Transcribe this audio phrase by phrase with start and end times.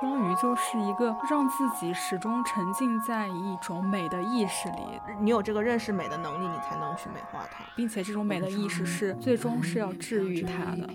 [0.00, 4.76] 双鱼就是一个让自己始终沉浸在一种美的意识里，
[5.20, 10.88] 你有这个认识美的能力，你才能去美化它，并且这种美的意识是最终是要治愈它的。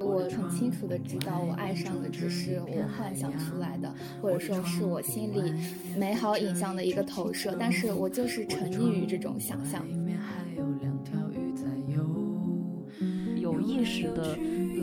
[0.00, 5.52] 我很清楚的知道，我爱上的只是我幻想出来的，或者说是我心里
[5.94, 9.84] 美好影像的一个投射，但是我就是沉溺于这种想象。
[13.36, 14.38] 有意识的。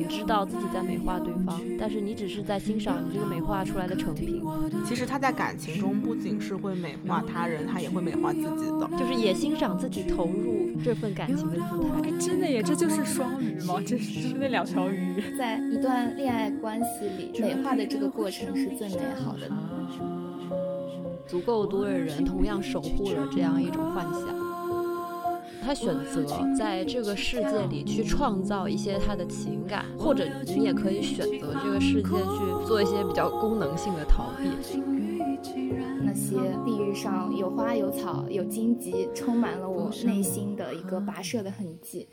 [0.10, 4.42] 你知道自己在美化对方，但是你只是在欣赏你这个美化出来的成品。
[4.84, 12.10] 其实他在感情中不仅是会美化他人，他也会美化自己的，就是也欣赏自己投入这份感情的姿态。
[12.10, 13.76] 哎，真的耶，这就是双鱼吗？
[13.86, 15.22] 这是那两条鱼。
[15.38, 19.48] 在一段恋爱关系里，美化的这个过程是最美好的。
[21.28, 24.49] 足够多的人同样守护了这样一种幻想。
[25.62, 26.26] 他选择
[26.58, 34.50] 在这个世界里去创造一些他的情感，或者你也可以选择这个世界去做一些比较功能性的逃避。
[36.04, 42.08] 那些地域上有花有草有荆棘，充满了我内心的一个跋涉的痕迹。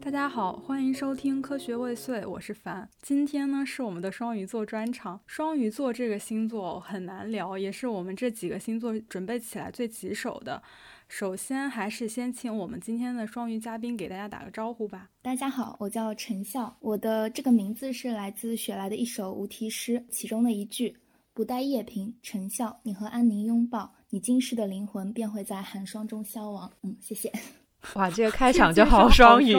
[0.00, 2.88] 大家好，欢迎收听科学未遂，我是凡。
[3.02, 5.20] 今天呢是我们的双鱼座专场。
[5.26, 10.62] 双鱼座这个星座很难聊，也是我们这几个星座准备起来最棘手的。
[11.08, 15.10] 首先还是先请我们今天的双鱼嘉宾给大家打个招呼吧。
[15.22, 20.96] 大家好，我叫陈笑，我的这个名字是来自雪莱的一首无题诗，其中的一句
[21.34, 27.32] “不待夜平，陈笑，你和安宁拥抱，你今世的灵魂便会在寒霜中消亡。”嗯，谢谢。
[27.94, 29.54] 哇，这个开场就好双鱼，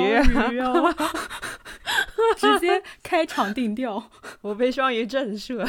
[2.37, 5.67] 直接开场定调， 我被双鱼震慑。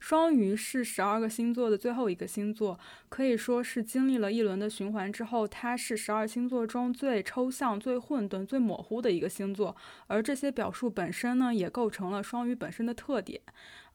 [0.00, 2.76] 双鱼是十二个星座的最后一个星座，
[3.08, 9.76] 可以说是经历了一轮的循环之后，它是十二星座中最抽象、最混沌、最模糊的一个星座。
[10.08, 13.40] 而这些表述本身呢，也构成了双鱼本身的特点。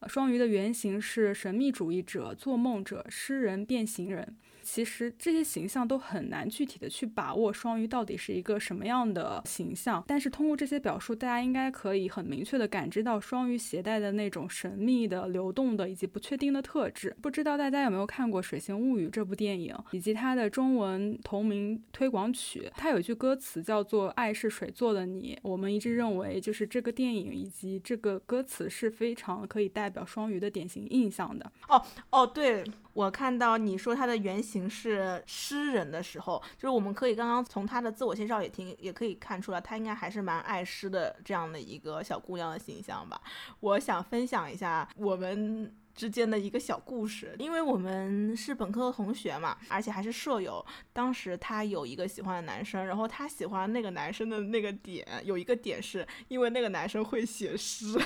[0.06, 4.36] 双鱼的原型是神秘主义者、做梦者、诗人、变形人。
[4.70, 17.16] 其实这些形象都很难具体的去把握双鱼到底是一个什么样的形象，但是通过这些表述，大家应该可以很明确的感知到双鱼携带的那种神秘的、流动的以及不确定的特质。
[17.22, 22.70] 不知道大家有没有看过《水形物语》这部电影，以及它的中文同名推广曲？
[22.76, 25.40] 它有一句歌词叫做“爱是水做的你”。
[25.44, 31.50] 我们一致认为，就是这个电影以及这个歌词是非常可以代表双鱼的典型印象的。
[31.70, 32.66] 哦哦，对。
[32.98, 43.22] 我看到你说他的原型是诗人的时候，就是我们可以刚刚从他的自我介绍也听，也可以看出来，他应该还是蛮爱诗的这样的一个小姑娘的形象吧。
[43.60, 45.72] 我想分享一下我们。
[45.98, 50.64] 之间的一个小故事，因为我们是本科的同学嘛，而且还是舍友。
[50.94, 58.04] 当时他有一个喜欢的男生，然后他喜欢那个男生的那个点，有一个点是因为那个男生会写诗， 后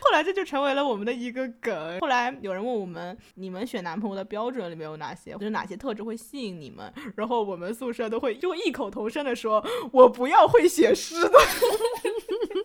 [0.00, 1.98] 后来这就成为了我们的一个梗。
[2.00, 5.32] 后来有人问我们，你们选男朋友的标准里面有哪些？
[5.32, 6.92] 就是哪些特质会吸引你们？
[7.16, 11.30] 然后我们宿舍都会就异口同声的说：“我不要会写诗的。”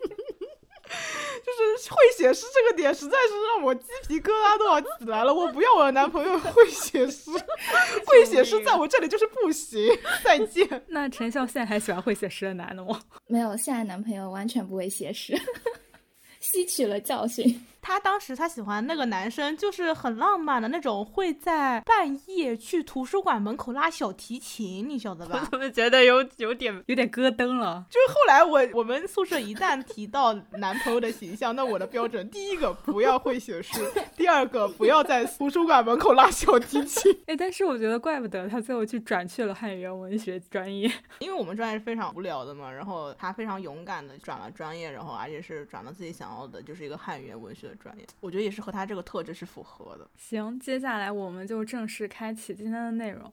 [1.58, 5.34] 就是会写诗这个点，实在是让我鸡皮疙瘩都要起来了。
[5.34, 7.32] 我不要我的男朋友会写诗，
[8.06, 9.80] 会写诗在我这里就是不行。
[10.24, 10.68] 再见。
[10.88, 13.02] 那陈笑现在还喜欢会写诗的男的吗？
[13.28, 15.40] 没有，现在男朋友完全不会写诗，
[16.40, 17.66] 吸取了教训。
[17.84, 25.42] 他当时他喜欢那个男生，就是很浪漫的那种，会在半夜去图书馆门口拉小提琴，你晓得吧？
[25.42, 27.86] 我怎么觉得有有点有点咯噔了？
[27.90, 33.74] 就是后来我我们宿舍一旦提到男朋友的形象，那我的标准第一个不要会写诗，
[34.16, 37.14] 第二个不要在图书馆门口拉小提琴。
[37.28, 40.90] 哎，但是我觉得怪不得他最后去转去了汉语言文学专业，
[41.20, 42.72] 因为我们专业是非常无聊的嘛。
[42.72, 47.73] 然后他非常勇敢的转了专业，然后而且是转了自己想要的，就是一个汉语言文学。
[47.76, 50.10] 专业，我觉得也是和他这个特质是符合的。
[50.18, 53.32] 行，接下来我们就正式开启今天的内容。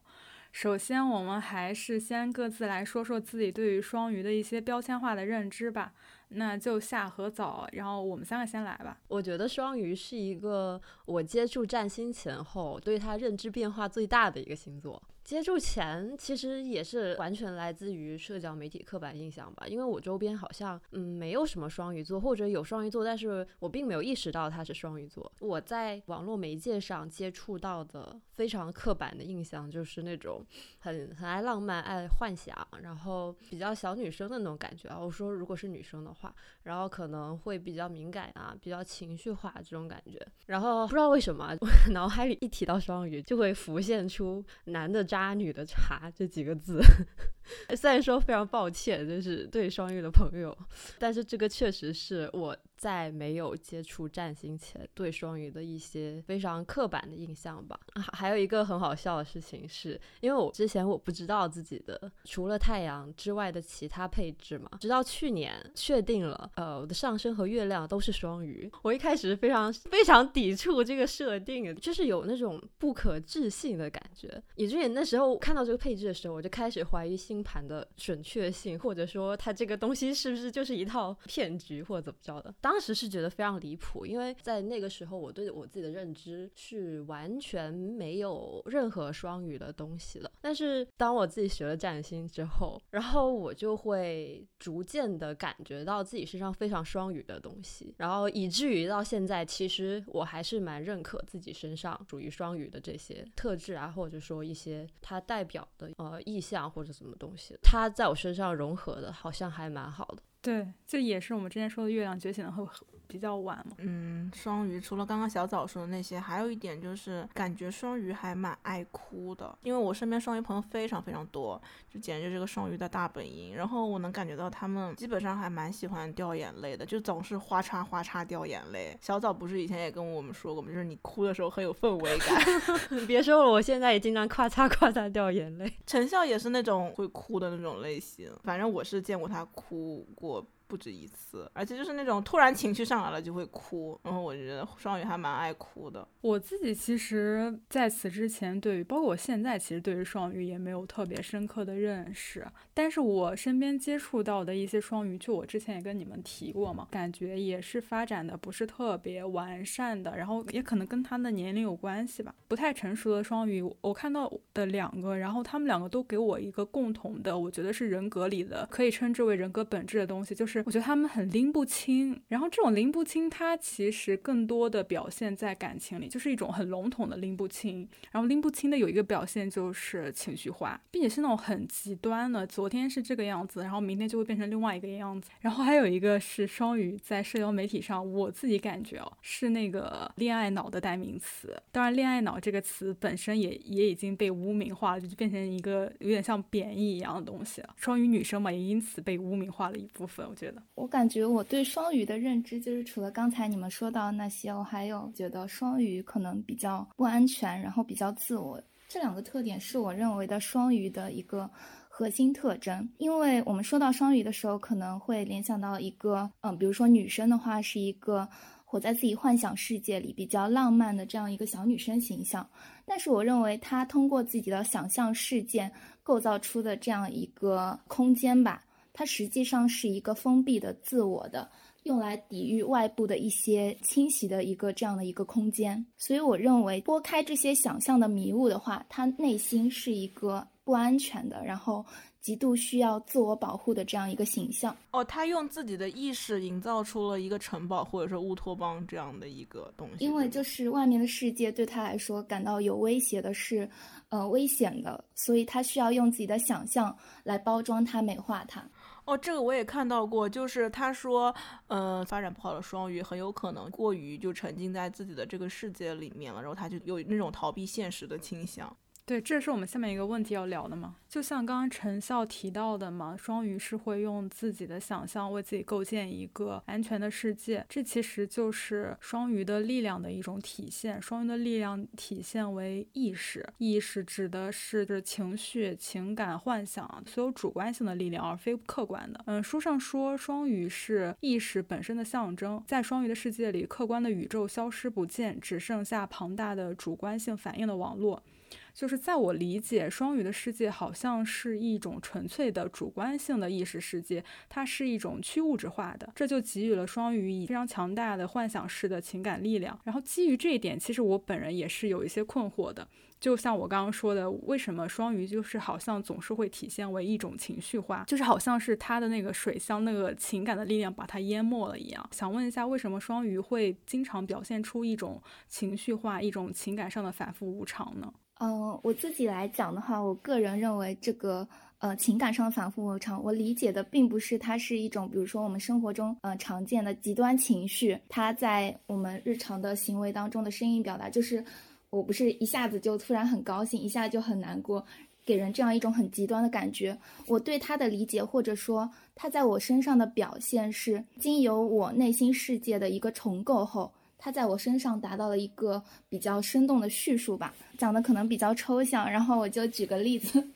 [0.52, 5.92] 首先，我们还是先各自来说说自己对于双鱼的一些标签化的认知吧。
[6.32, 8.96] 那就夏和早，然后我们三个先来吧。
[9.08, 15.00] 我觉得双鱼是一个我接触占星前后对他认知变化最大的一个星座。
[15.30, 25.30] 接触前其实也是完全来自于社交媒体刻板印象吧，因为我周边好像嗯没有什么双鱼座，或者有双鱼座，但是我并没有意识到他是双鱼座。
[25.38, 30.44] 我在网络媒介上接触到的非常刻板的印象就是那种
[30.80, 34.98] 很很爱浪漫、爱幻想，然后比较小女生的那种感觉啊。
[34.98, 36.34] 我说如果是女生的话，
[36.64, 40.20] 然后可能会比较敏感啊，比较情绪化这种感觉。
[40.46, 45.19] 然后不知道为什么，我 脑海里一提到双鱼就会浮现出男的渣。
[45.20, 46.81] 渣女的茶这几个字。
[47.76, 50.56] 虽然说非常抱歉，就是对双鱼的朋友，
[50.99, 57.78] 但是这个确实是我在没有接触占星前对双鱼的一些非常刻板的印象吧。
[58.14, 68.70] 还有一个很好笑的事情是，因为我之前我不知道自己的除了太阳之外的其他配置嘛，直到去年确定了，呃，我的上升和月亮都是双鱼。
[68.80, 74.42] 我一开始非常非常抵触这个设定，就是有那种不可置信的感觉。
[74.54, 77.40] 以至于那时候看到这个配置的时候，我就开始怀疑星。
[77.42, 82.54] 盘的准确性，或者说它这个东西是不是就是一套骗局，或者怎么着的？
[82.70, 90.31] 当时是觉得非常离谱，因为在那个时候，我对我自己的认知是完全没有任何双鱼的东西了。
[90.40, 107.11] 但是当我自己学了占星之后，然后我就会逐渐的感觉到自己身上非常双鱼的东西，然后以至于到现在，其实我还是蛮认可自己身上属于双鱼的这些特质啊，或者说一些它代表的呃意象或者什么。
[107.20, 110.23] 东西，它在我身上融合的，好像还蛮好的。
[110.42, 112.64] 对，这也是我们之前说的月亮觉醒的会
[113.10, 113.76] 比较晚嘛。
[113.78, 123.54] 嗯，双鱼除了刚刚小枣说的那些，还有一点就是感觉双鱼还蛮爱哭的，因为我身边双鱼朋友非常非常多，就简直就是个双鱼的大本营。
[123.56, 128.96] 然后我能感觉到他们基本上还蛮喜欢掉眼泪的，就总是哗嚓哗嚓掉眼泪。
[129.00, 130.68] 小枣不是以前也跟我们说过吗？
[130.68, 132.40] 就是你哭的时候很有氛围感。
[133.06, 135.72] 别说了，我现在也经常咔嚓咔嚓掉眼泪。
[135.86, 140.46] 陈笑也是那种会哭的那种类型，反正我是见过他哭过。
[140.70, 146.06] 不止一次，而且就是那种突然情绪上来了就会哭，然后我觉得双鱼还蛮爱哭的。
[146.20, 170.59] 我自己其实在此之前对于，包括我现在其实对于双鱼也没有特别深刻的认识，但是我身边接触到的一些双鱼，就我之前也跟你们提过嘛，感觉也是发展的不是特别完善的，然后也可能跟他的年龄有关系吧，不太成熟的双鱼，我看到的两个，然后他们两个都给我一个共同的，我觉得是人格里的可以称之为人格本质的东西，就是。
[170.66, 177.88] 我觉得他们很拎不清，然后这种拎不清，它其实更多的表现在感情里，就是一种很笼统的拎不清。
[178.10, 185.30] 然后拎不清的有一个表现就是情绪化，并且是那种很极端的，昨天是这个样子，然后明天就会变成另外一个样子。
[185.40, 191.56] 然后还有一个是双鱼，在社交媒体上，我自己感觉哦，是那个恋爱脑的代名词。
[191.72, 197.74] 当然，恋爱脑这个词本身也也已经被污名化了，就变成一个有点像贬义一样的东西了。
[197.76, 200.50] 双鱼女生嘛，也因此被污名化了一部分，我觉得。
[200.75, 211.50] 我感觉我对双鱼的认知就是，除了刚才你们说到那些，我还有觉得双鱼可能比较不安全，然后比较自我，这两个特点是我认为的双鱼的一个
[211.88, 212.88] 核心特征。
[212.99, 218.29] 因为我们说到双鱼的时候，可能会联想到一个，嗯，比如说女生的话，是一个
[218.64, 222.49] 活在自己幻想世界里比较浪漫的这样一个小女生形象。
[222.85, 225.70] 但是我认为她通过自己的想象事件
[226.02, 228.64] 构造出的这样一个空间吧。
[229.00, 231.50] 它实际上是一个封闭的自我的，
[231.85, 235.82] 用来抵御外部的一些侵袭的一个这样的一个空间。
[235.97, 241.82] 所以我认为拨开这些想象的迷雾的话，他内心是一个不安全的，然后
[242.20, 244.76] 极度需要自我保护的这样一个形象。
[244.91, 250.05] 哦，他用自己的意识营造出了一个城堡或者说乌托邦这样的一个东西。
[250.05, 253.66] 因为就是外面的世界对他来说感到有威胁的是，
[254.11, 258.62] 呃，危险的，所以他需要用自己的想象来包装它、美化它。
[259.11, 261.35] 哦，这个我也看到过，就是他说，
[261.67, 268.76] 嗯，发展不好的双鱼很有可能过于就沉浸在自己的这个世界里面了，然后他就有那种逃避现实的倾向。
[269.07, 270.95] 对，这是我们下面一个问题要聊的嘛？
[271.09, 281.02] 就像刚刚陈笑提到的嘛，双鱼是会用自己的想象为自己构建一个安全的世界，这其实就是双鱼的力量的一种体现。
[281.02, 289.21] 双鱼的力量体现为意识，意识指的是就是情绪、情感、幻想，所有主观性的力量，而非客观的。
[289.26, 298.23] 嗯，书上说双鱼是意识本身的象征，在双鱼的世界里，客观的宇宙消失不见，只剩下庞大的主观性反应的网络。
[298.72, 309.78] 就是在我理解，双鱼的世界好像是一种纯粹的主观性的意识世界，它是一种去物质化的，这就给予了双鱼以非常强大的幻想式的情感力量。
[309.84, 312.86] 然后基于这一点，其实我本人也是有一些困惑的。
[313.18, 322.08] 就像我刚刚说的，为什么双鱼就是好像总是会体现为一种情绪化，就是好像是它的那个水箱那个情感的力量把它淹没了一样。
[322.12, 328.10] 想问一下，为什么双鱼会经常表现出一种情绪化、一种情感上的反复无常呢？
[328.40, 331.47] 嗯，我自己来讲的话，我个人认为这个
[331.78, 341.44] 呃情感上的反复无常，我理解的并不是它是一种，比如说我们生活中呃常见的极端情绪，它在我们日常的行为当中的声音表达，就是
[341.90, 344.82] 我不是一下子就突然很高兴，一下就很难过。
[345.23, 346.99] 给人这样一种很极端的感觉。
[347.26, 357.54] 我对他的理解，或者说他在我身上的表现，是经由我内心世界的一个重构后，它在我身上达到了一个比较生动的叙述吧。
[357.78, 360.46] 讲的可能比较抽象，然后我就举个例子。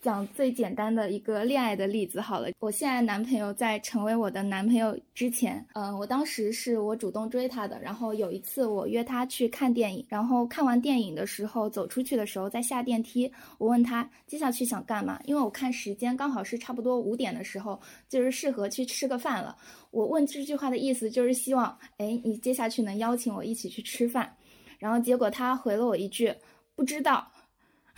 [0.00, 19.56] 讲最简单的一个恋爱的例子好了，我现在男朋友在成为我的男朋友之前，嗯，我当时是我主动追他的，然后有一次我约他去看电影，然后看完电影的时候走出去的时候，在下电梯，我问他接下去想干嘛，因为我看时间刚好是差不多五点的时候，就是适合去吃个饭了。
[19.90, 24.32] 我问这句话的意思就是希望，哎，你接下去能邀请我一起去吃饭，
[24.78, 26.32] 然后结果他回了我一句
[26.76, 27.26] 不知道。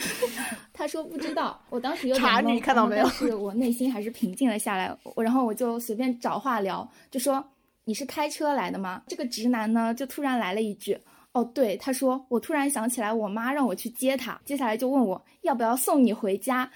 [0.73, 4.97] 他说不知道，我当时有点懵，但是我内心还是平静了下来。
[5.15, 7.45] 我然后我就随便找话聊，就说
[7.85, 9.03] 你是开车来的吗？
[9.07, 10.99] 这个直男呢就突然来了一句，
[11.33, 16.71] 哦对，他说我突然想起来我妈让我去接他，接下来就问我要不要送你回家。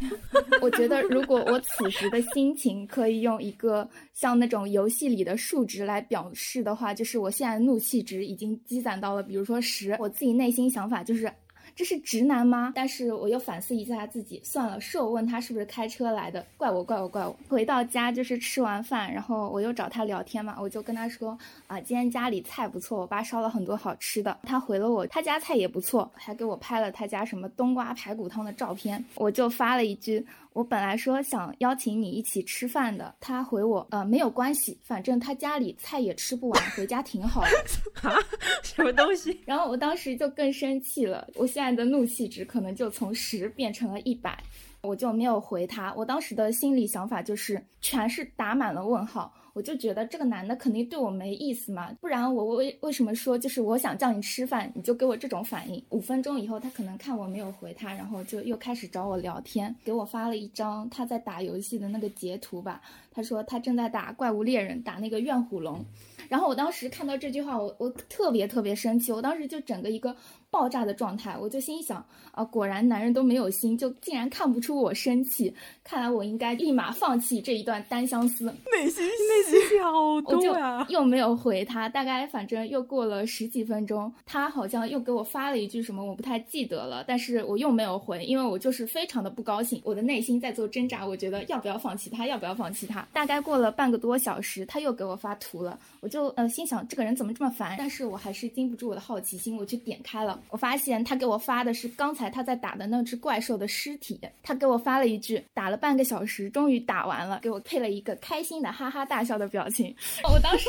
[0.62, 11.30] 我觉得如果我此时的心情可以用一个像那种游戏里的数值来表示的话，就是我现在怒气值已经积攒到了，比如说十，我自己内心想法就是。
[11.74, 12.72] 这是直男吗？
[12.74, 17.36] 但是我又反思一下自己，算了，是我问他是不是开车来的，怪我，怪我，怪我。
[17.48, 21.36] 回到家就是吃完饭，然后我又找他聊天嘛，我就跟他说
[21.66, 24.38] 啊，今天家里菜不错，我爸烧了很多好吃的。
[24.42, 29.02] 他回了我，他家菜也不错，还给我拍了他家什么冬瓜排骨汤的照片。
[29.14, 30.24] 我就发了一句。
[30.52, 37.48] 我本来说想邀请你一起吃饭的，他回我，呃，没有关系，反正他家里菜也吃不完，回家挺好的。
[38.08, 38.14] 啊，
[38.62, 39.40] 什么东西？
[39.46, 44.36] 然后我当时就更生气了，我现在的怒气值可能就从十变成了一百，
[44.82, 45.94] 我就没有回他。
[45.94, 49.32] 我当时的心理想法就是全是打满了问号。
[49.52, 55.82] 我就觉得这个男的肯定对我没意思嘛，不然我为为什么说就是我想叫你吃饭，你就给我这种反应？
[55.90, 62.80] 五分钟以后，他可能看我没有回他，然后就又开始找我聊天，给我发了一张他在打游戏的那个截图吧。
[63.12, 65.84] 他说他正在打怪物猎人，打那个怨虎龙。
[66.28, 70.14] 然后我当时看到这句话，我我特别特别生气，我当时就整个一个
[70.50, 75.52] 爆炸的状态，我就心想啊，果然男人都没有心，就竟然看不出我生气，
[75.82, 78.44] 看来我应该立马放弃这一段单相思。
[78.46, 80.86] 内心内心戏好多啊！
[80.88, 93.04] 又没有回他，大概反正又过了十几分钟，他好像又给我发了一句什么，我不太记得了，但是我又没有回，因为我就是非常的不高兴，我的内心在做挣扎，我觉得要不要放弃他，要不要放弃他。
[93.12, 96.20] 大概过了半个多小时，他又给我发图了，我就。
[96.20, 109.94] 就呃心想这个人怎么这么烦，但是我还是禁不住我的好奇心，我去点开了，我发现他给我发的是刚才他在打的那只怪兽的尸体，他给我发了一句打了半个小时，终于打完了，给我配了一个开心的哈哈大笑的表情，
[110.24, 110.68] 我当时。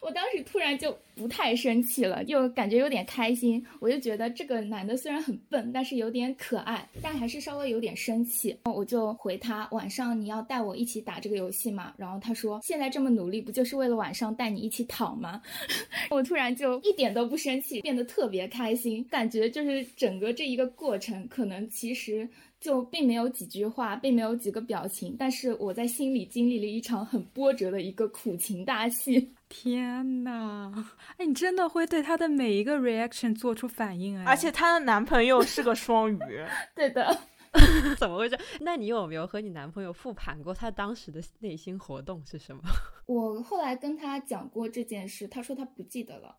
[0.00, 3.64] 我当时突然就不太生气了，又感觉有点开心。
[3.80, 8.56] 我就觉得这个男的虽然很笨，但是有点可爱，但还是稍微有点生气。
[8.64, 11.92] 我就回他：晚上你要带我一起打这个游戏吗？
[11.96, 15.40] 然后他说：现在这么努力，不就是为了晚上带你一起躺吗？
[16.10, 22.28] 我突然就一点都不生气，变得特别开心，感觉就是整个这一个过程，可能其实。
[22.60, 29.32] 就并没有几句话，并没有几个表情，但是我在心里经历了一场很波折的一个苦情大戏。
[29.48, 30.72] 天呐，
[31.18, 34.24] 哎，你真的会对他的每一个 reaction 做出反应哎！
[34.24, 36.18] 而且她的男朋友是个双鱼，
[36.74, 37.16] 对的，
[37.96, 38.36] 怎么回事？
[38.60, 42.62] 那你有没有和你男朋友复盘过他当时的内心活动是什么？
[43.06, 46.34] 我后来跟他讲过这件事，他说他不记得了，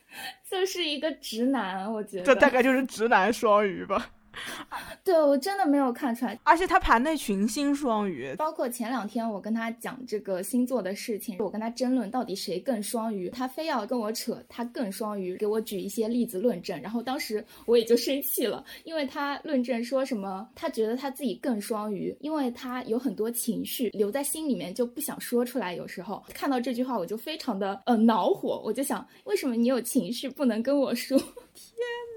[0.50, 4.12] 就是一个直男，我觉得这大概就是直男双鱼吧。
[5.04, 31.18] 对我真的没有看出来，而且他盘内群星双鱼，包括前两天我跟他讲这个星座的事情，我跟他争论到底谁更双鱼，他非要跟我扯他更双鱼，给我举一些例子论证，然后当时我也就生气了，因为他论证说什么，他觉得他自己更双鱼，因为他有很多情绪留在心里面就不想说出来，有时候看到这句话我就非常的呃恼火，我就想为什么你有情绪不能跟我说？
[31.58, 31.78] 天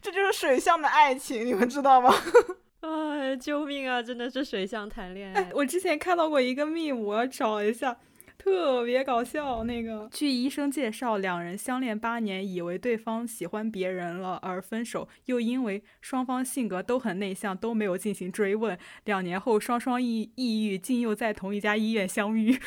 [0.00, 2.14] 这就是水象的爱情，你们知道吗？
[2.80, 4.02] 哎，救命啊！
[4.02, 5.50] 真的是水象谈恋爱。
[5.52, 7.98] 我之前看到过一个密，我要找一下，
[8.38, 9.62] 特别搞笑。
[9.64, 18.78] 那个，据医生介绍，两人相恋八年，以为对方喜欢别人了而分手，又因为双方性格都很内向，都没有进行追问。
[19.04, 22.58] 两年后，双双抑抑郁，竟又在同一家医院相遇。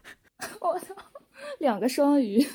[0.62, 0.94] 我操，
[1.58, 2.46] 两个双鱼。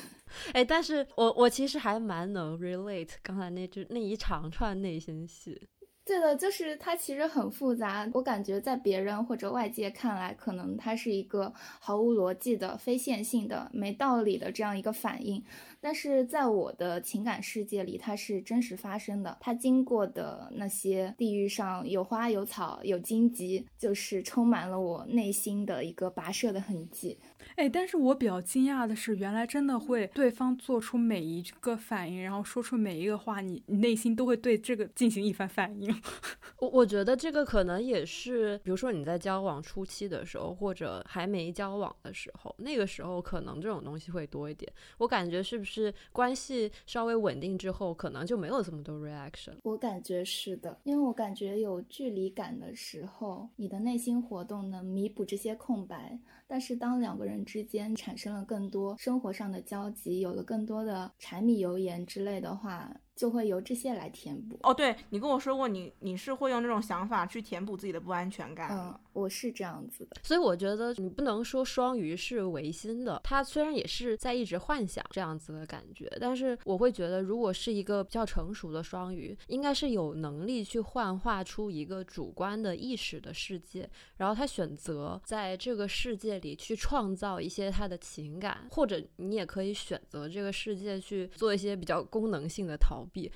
[0.52, 5.68] 哎，但是我我其实还蛮能 relate 刚才那句那一长串内心戏。
[6.06, 8.06] 对的，就是它其实很复杂。
[8.12, 11.50] 我感觉在别人或者外界看来，可能它是一个
[11.80, 15.42] 毫无逻辑的、非线性的、没道理的这样一个反应。
[15.84, 19.36] 但是在我的情感世界里，它是真实发生的。
[19.38, 27.18] 它经过的那些地域上有花有草有荆棘，就是充满了我内心的一个跋涉的痕迹。
[27.56, 35.94] 哎，但是我比较惊讶的是，原来真的会对方做出每一个反应，然后说出每一个话，你你内心都会对这个进行一番反应。
[36.60, 44.72] 我我觉得这个可能也是，比如说你在交往初期的时候，或者还没交往的时候，那个时候可能这种东西会多一点。
[44.96, 49.54] 我感觉是不是是关系稍微稳定之后，可能就没有这么多 reaction。
[49.64, 56.18] 我感觉是的，因为我感觉有距离感的时候，你的内心活动能弥补这些空白。
[56.46, 62.94] 但是当两个人之间产生了更多生活上的交集，有了更多的柴米油盐之类的话。
[63.14, 64.58] 就会由这些来填补。
[64.62, 68.70] 哦，对你跟我说过，你你是会用这种想法去填补自己的不安全感。
[68.72, 70.16] 嗯，我是这样子的。
[70.22, 92.76] 所以我觉得你不能说双鱼是唯心的，他虽然也是在一直幻想这样子的感觉，但是我会觉得，如果是一个比较成熟的双鱼，应该是有能力去幻化出一个主观的意识的世界，然后他选择在这个世界里去创造一些他的情感，或者你也可以选择这个世界去做一些比较功能性的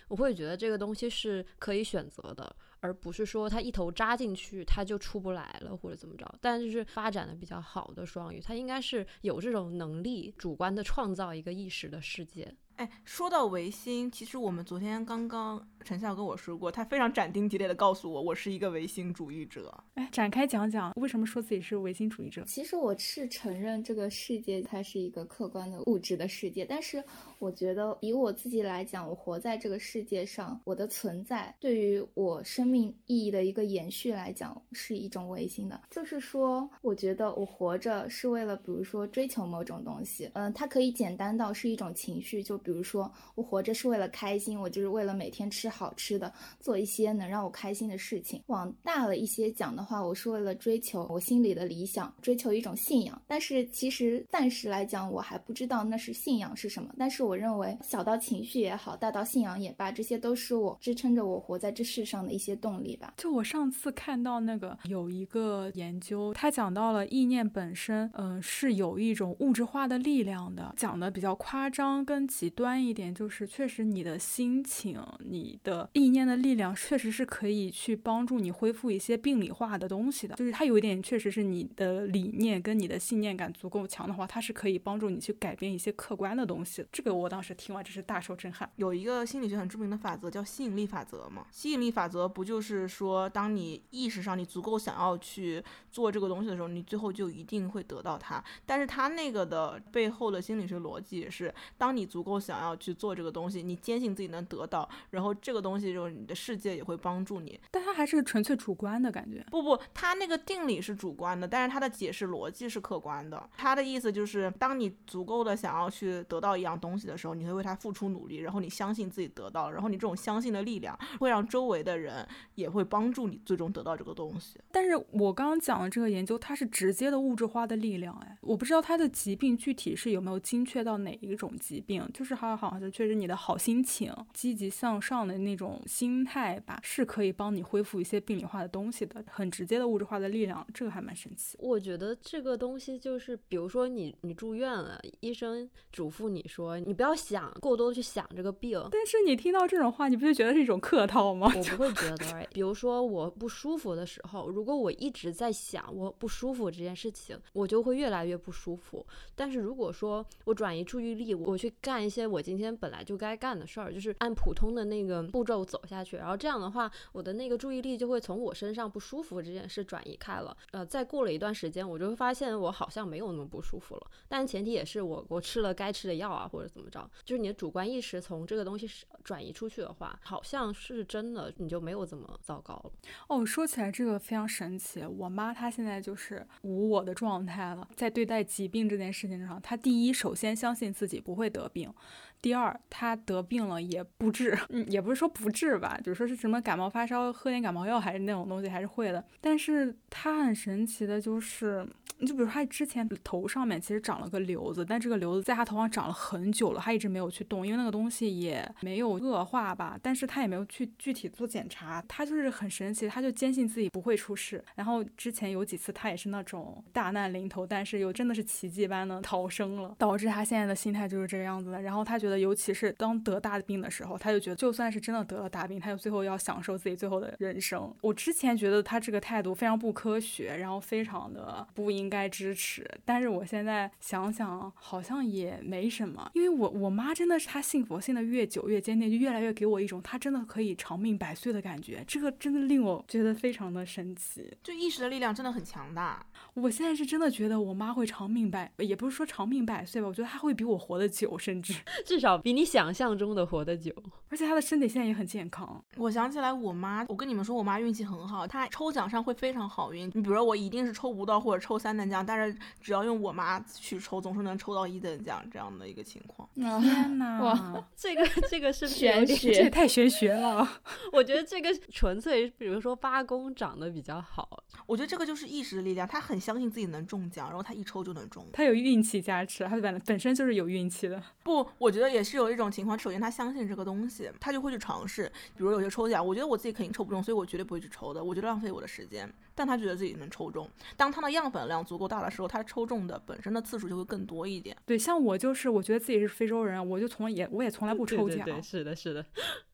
[0.08, 6.26] 我会觉得这个东西是可以选择的，而不是说他一头扎进去他就出不来了或者怎么着。
[6.40, 12.54] 但就是发展的比较好的双鱼，他应该是有这种能力，主观的创造一个意识的世界。
[12.76, 19.82] 哎，说到维新，其实我们昨天刚刚陈笑跟我说过，他非常斩钉截铁的告诉我，我是一个唯心主义者。
[19.94, 22.44] 哎，展开讲讲为什么说自己是唯心主义者？
[22.46, 27.02] 其实我是承认这个世界它是一个客观的物质的世界，但是
[27.38, 35.80] 我觉得以我自己来讲，我活在这个世界上，我的存在对于我生命意义的一个延续来讲，是一种违心的。
[35.90, 42.58] 就是说，我觉得我活着是为了，比如说追求某种东西，嗯，它可以简单到是一种情绪，就。
[42.58, 46.30] 比如说，我活着是为了开心，我就是为了每天吃好吃的，
[46.60, 48.42] 做一些能让我开心的事情。
[48.48, 53.22] 往大了一些讲的话，我是为了追求我心里的理想，追求一种信仰。
[53.26, 56.92] 但是其实暂时来讲，我还不知道那是信仰是什么。
[56.98, 63.14] 但是我认为，小到情绪也好，大到信仰也罢，这些都是我支撑着我活在这世上的一些动力吧。
[63.16, 72.48] 就我上次看到那个有一个研究，他讲到了意念本身，嗯，是有一种物质化的力量的，讲的比较夸张跟极。
[72.58, 80.34] 端一点就是，确实你的心情、你的意念的力量，确实是可以去帮助你恢复一些病理化的东西的。
[80.34, 86.84] 就是它有一点，确实是你的理念跟你的信念感足够强的话，它是可以帮助你去改变一些客观的东西。
[86.90, 88.68] 这个我当时听完真是大受震撼。
[88.76, 91.46] 有一个心理学很著名的法则叫吸引力法则嘛？
[91.50, 98.42] 吸引力法则不就是说，当你意识上你足够想要去做这个东西的时候，你最后就一定会得到它。
[98.64, 102.38] 但是它那个的背后的心理学逻辑也是，当你足够。
[102.38, 107.60] 想要去做这个东西，你坚信自己能得到，然后这个东西就是你的世界也会帮助你。
[107.72, 109.44] 但它还是纯粹主观的感觉。
[109.50, 113.50] 不不，它那个定理是主观的，但是它的解释逻辑是客观的。
[113.56, 124.58] 它的意思就是，当你足够的想要去得到一样东西的时候，你会为他付出努力，然后你相信自己得到了，然后你这种相信的力量会让周围的人也会帮助你最终得到这个东西。
[124.70, 132.38] 但是我刚刚讲的这个研究，它是直接的物质化的力量，哎，我不知道它的疾病具体是有没有精确到哪一种疾病，就是。
[132.38, 141.58] 它好像确实你的好心情、积极向上的那种心态吧，是可以帮你恢复一些病理化的东西的，很直接的物质化的力量，这个还蛮神奇。
[141.58, 151.46] 我觉得这个东西就是，比如说你你住院了，医生嘱咐你说你不要想过多去想这个病，但是你听到这种话，你不就觉得是一种客套吗？
[151.54, 152.44] 我不会觉得。
[152.52, 159.06] 比如说我不舒服的时候，如果我一直在想我不舒服这件事情，我就会越来越不舒服。
[159.36, 162.26] 但是如果说我转移注意力，我去干一些。
[162.26, 170.56] 我今天本来就该干的事儿，就是按普通的那个步骤走下去，然后这样的话，我的那个注意力就会从我身上不舒服这件事转移开了。
[170.72, 174.10] 呃，再过了一段时间，我就会发现我好像没有那么不舒服了。
[174.26, 176.87] 但前提也是我我吃了该吃的药啊，或者怎么
[177.24, 178.88] 就是你的主观意识从这个东西
[179.22, 182.92] 转移出去的话，好像是真的，你就没有这么糟糕了。
[183.28, 191.92] 哦，说起来这个非常神奇，我妈她现在就是无我的状态了，在对待疾病这件事情上，她第一首先相信自己不会得病。
[192.40, 199.24] 第二，他得病了也不治， 嗯，也不是说不治吧，就是说是什么感冒发烧喝点感冒药还是那种东西还是会的。
[199.40, 201.84] 但是他很神奇的就是，
[202.18, 214.62] 你就比如他之前头上面其实长了个瘤子，但这个瘤子在他头上长了很久了，他一直没有去动，因为那个东西也没有恶化吧，但是他也没有去具体做检查，他就是很神奇，他就坚信自己不会出事。
[214.74, 221.80] 然后之前有几次他也是那种大难临头，但是又真的是奇迹般的逃生了，导致他现在的心态就是这个样子的。
[221.80, 227.94] 然后他觉得，尤其是当得大病的时候，他就觉得就算是真的得了大病，他就最后要享受自己最后的人生。
[228.00, 232.88] 我之前觉得他这个态度非常不科学，然后非常的不应该支持。
[233.04, 242.04] 但是我现在想想，好像也没什么，因为我我妈真的是她信佛信的越久越坚定，就越来越给我一种她真的可以长命百岁的感觉。
[242.06, 246.24] 这个真的令我觉得非常的神奇，就意识的力量真的很强大。
[246.54, 253.92] 我现在是真的觉得我妈会长命百，也不是说长命百岁吧，我觉得她会比我活得久，甚至 至少比你想象中的活得久。
[254.28, 255.82] 而且她的身体现在也很健康。
[255.96, 260.06] 我想起来我妈，我跟你们说，我妈运气很好，她抽奖上会非常好运。
[260.14, 266.48] 你比如说我一定是抽不到或者抽三等奖，但是只要用我妈去抽，总是能抽到一等奖这样的一个情况。
[266.54, 270.66] 天哪，哇， 这个这个是玄学这太玄学了。
[271.12, 278.46] 我觉得这个纯粹，比如说八公长得比较好，我觉得这个就是意识的力量，他很相信自己能中奖，然后他一抽就能中。
[278.52, 281.20] 他有运气加持，他本本身就是有运气的。
[281.42, 285.30] 不，我觉得也是有一种情况，首先他相信这个东西，他就会去尝试。
[285.56, 289.32] 比如有些抽奖，我觉得我自己肯定抽不中，所以我绝对不会去抽的，我觉得浪费我的时间。
[289.58, 294.76] 但他觉得自己能抽中，当他的样本量足够大的时候，他抽中的本身的次数就会更多一点。
[294.86, 298.38] 对，像我就是，我觉得自己是非洲人，我就从来也我也从来不抽奖。
[298.44, 299.26] 对对对，是的，是的。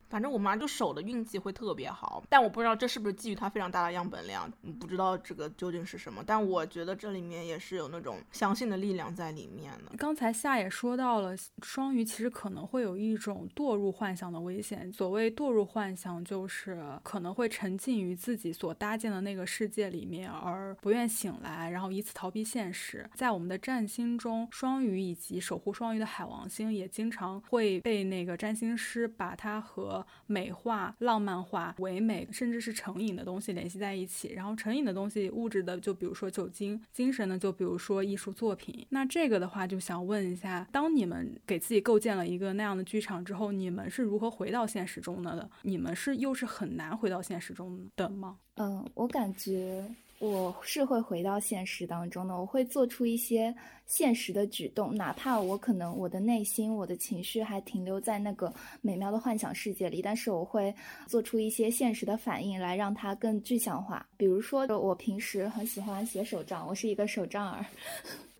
[0.09, 6.23] 反正我妈就手的运气会特别好，但我不知道这是不是基于她非常大的样本量，不知道这个究竟是什么。
[6.25, 9.95] 但我觉得这里面也是有那种相信的力量在里面的。
[9.97, 14.91] 刚才夏也说到了，双鱼其实可能会有一种堕入幻想的危险。
[14.91, 23.09] 所谓堕入幻想，就是可能会沉浸于自己所搭建的那个世界里面，而不愿醒来，然后以此逃避现实。
[23.15, 29.94] 在我们的占星中，双鱼以及守护双鱼的海王星也经常会被那个占星师把它和
[30.25, 34.33] 美化、浪漫化、唯美，甚至是成瘾的东西联系在一起。
[34.33, 38.85] 然后成瘾的东西，物质的就比如说酒精，精神的就比如说艺术作品。
[38.89, 45.49] 那这个的话，就想问一下，当你们给自己构建了一个那样的剧场之后，你们是如何回到现实中的？
[45.61, 48.37] 你们是又是很难回到现实中的吗？
[48.55, 49.85] 嗯，我感觉
[50.19, 53.53] 我是会回到现实当中的，我会做出一些
[53.85, 58.51] 现实的举动，哪怕我可能我的内心、我的情绪还停留在那个
[58.81, 60.73] 美妙的幻想世界里，但是我会
[61.05, 64.07] 做出一些现实的反应来让它更具象化。
[64.15, 67.65] 比如说，我平时很喜欢写手账，我是一个手账儿。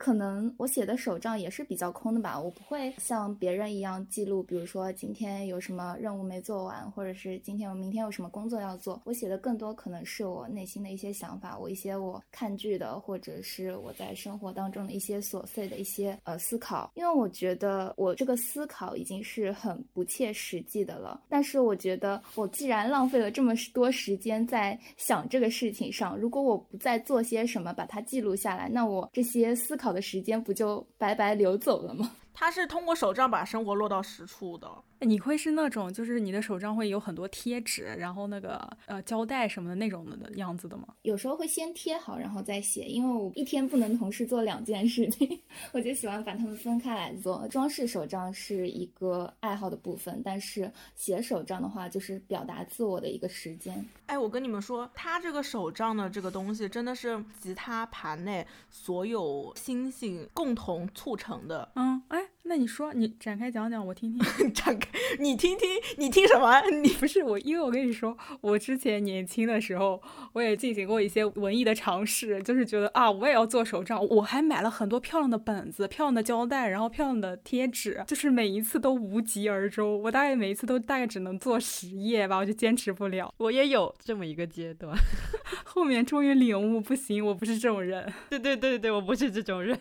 [0.06, 9.02] 可能我写的手账也是比较空的吧，我不会像别人一样记录，比如说今天有什么任务没做完，或者是今天我明天有什么工作要做。
[9.04, 16.92] 我写的更多可能是我内心的一些想法，我一些我看剧的，或者是我在生活当中的一些琐碎的一些呃思考。
[16.94, 29.95] 因为我觉得我这个思考已经是很不切实际的了，但是我觉得我既然浪费了这么多时间在想这个事情上，如果我不再做些什么把它记录下来，那我这些思考。
[29.96, 32.12] 的时间不就白白流走了吗？
[32.34, 34.70] 他是通过手账把生活落到实处的。
[35.06, 40.88] 你会是那种，就是你的手账会有很多贴纸，然后那个呃胶带什么的那种的样子的吗？
[41.04, 45.40] 有时候会先贴好，然后再写，因为我一天不能同时做两件事情，
[45.72, 47.48] 我就喜欢把它们分开来做。
[47.50, 53.86] 装饰手账是一个爱好的部分，但是写手账的话，就是表达自我的一个时间。
[54.08, 61.72] 哎，我跟你们说，他这个手账的这个东西，真的是吉他盘内所有星星共同促成的。
[61.76, 62.20] 嗯，哎。
[62.48, 64.22] 那你说，你展开讲讲，我听听。
[64.54, 64.88] 展开，
[65.20, 66.62] 你听听，你听什么？
[66.82, 70.00] 你不是我，因为我跟你说，我之前年轻的时候，
[70.34, 80.00] 我也进行过一些文艺的尝试，就是觉得啊，我也要做手账，我还买了很多漂亮的本子、漂亮的胶带，然后漂亮的贴纸，就是每一次都无疾而终。
[80.04, 83.34] 我大概每一次都大概只能做十页吧，我就坚持不了。
[83.38, 84.96] 我也有这么一个阶段，
[85.66, 88.14] 后面终于领悟，不行，我不是这种人。
[88.30, 89.76] 对对对对，我不是这种人。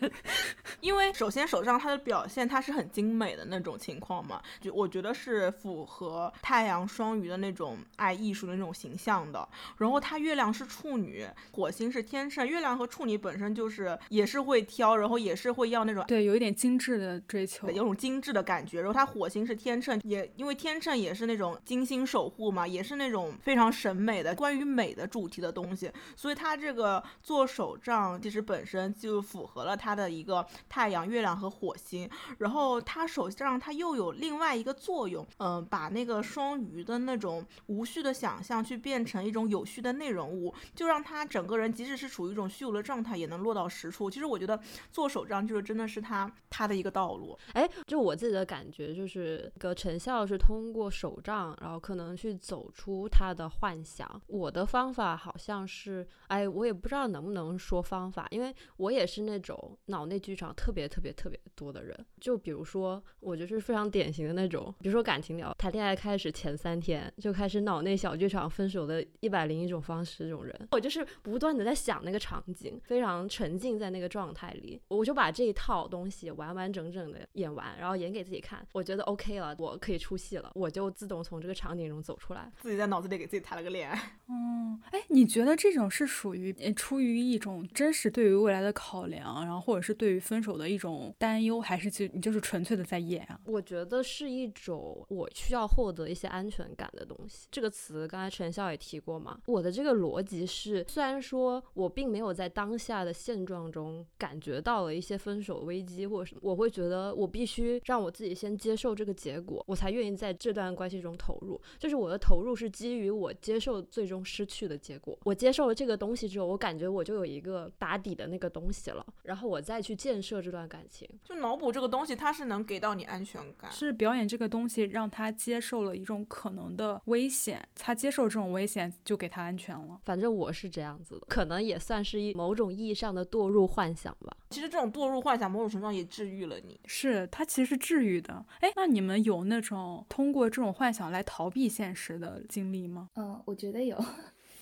[0.81, 9.47] 因为首先手账它的表现，它是很精美的那种情况嘛，就我觉得是符合太阳双鱼的那种爱艺术的那种形象的。
[9.77, 18.79] 然后它月亮是处女，火星是天秤，月亮和处女本身就是也是会挑，然后也是会要那种对，有一点精致的追求，有种精致的感觉。
[18.81, 32.09] 然后它火星是天秤，也因为天秤也是那种精心守护嘛，也是那种非常审美的关于美的主题的东西，所以它这个做手账其实本身就符合了它的一个太阳、月亮和火星。
[32.45, 44.11] 然后它手上它又有另外一个作用，嗯，把那个双鱼的那种无序的想象去变成一种有序的内容物，就让他整个人即使是处于一种虚无的状态，也能落到实处。
[44.11, 44.59] 其实我觉得
[44.91, 47.35] 做手账就是真的是他他的一个道路。
[47.53, 54.21] 哎，就我自己的感觉就是个成效是通过手账，然后可能去走出他的幻想。
[54.27, 62.05] 我的方法好像是，哎，我也不知道能不能说方法，因为我也是那种脑内剧场特别特别特别多的人。
[62.19, 83.99] 就比如说，我就是非常典型的那种，比如说感情聊，谈恋爱开始前三天就开始脑内小剧场，分手的一百零一种方式这种人，我就是不断的在想那个场景，非常沉浸在那个状态里，我就把这一套东西完完整整的演完，然后演给自己看，我觉得 OK 了，我可以出戏了，我就自动从这个场景中走出来，自己在脑子里给自己谈了个恋爱。
[84.27, 93.37] 嗯，哎，你觉得这种是属于出于一种真实对于未来的考量，然后或者是对于分手的一种担忧，还是就你就是纯粹的在演啊？
[93.43, 97.47] 我觉得是一种我需要获得一些安全感的东西。
[97.51, 111.61] 这个词刚才陈笑也提过嘛，我的这个逻辑是，虽然说我并没有在当下的现状中感觉到了一些分手危机或者什么，我会觉得我必须让我自己先接受这个结果，我才愿意在这段关系中投入。
[111.77, 115.19] 就是我的投入是基于我接受最终失去的结果。
[115.25, 121.09] 我接受了这个东西之后，我感觉我就有一个打底的那个东西了，然后我再去建设这段感情。
[121.25, 123.71] 就脑补这个东西，它是能给到你安全感。
[123.71, 129.99] 是表演这个东西让他接受了一种可能的危险，他接受这种危险就给他安全了。
[130.03, 134.35] 反正我是这样子的，可能也算是一某种意义上的堕入幻想吧。
[134.49, 136.79] 其实这种堕入幻想，某种程度上也治愈了你。
[136.85, 138.45] 是它其实是治愈的。
[138.61, 143.09] 哎，那你们有那种通过这种幻想来逃避现实的经历吗？
[143.15, 143.97] 嗯，我觉得有。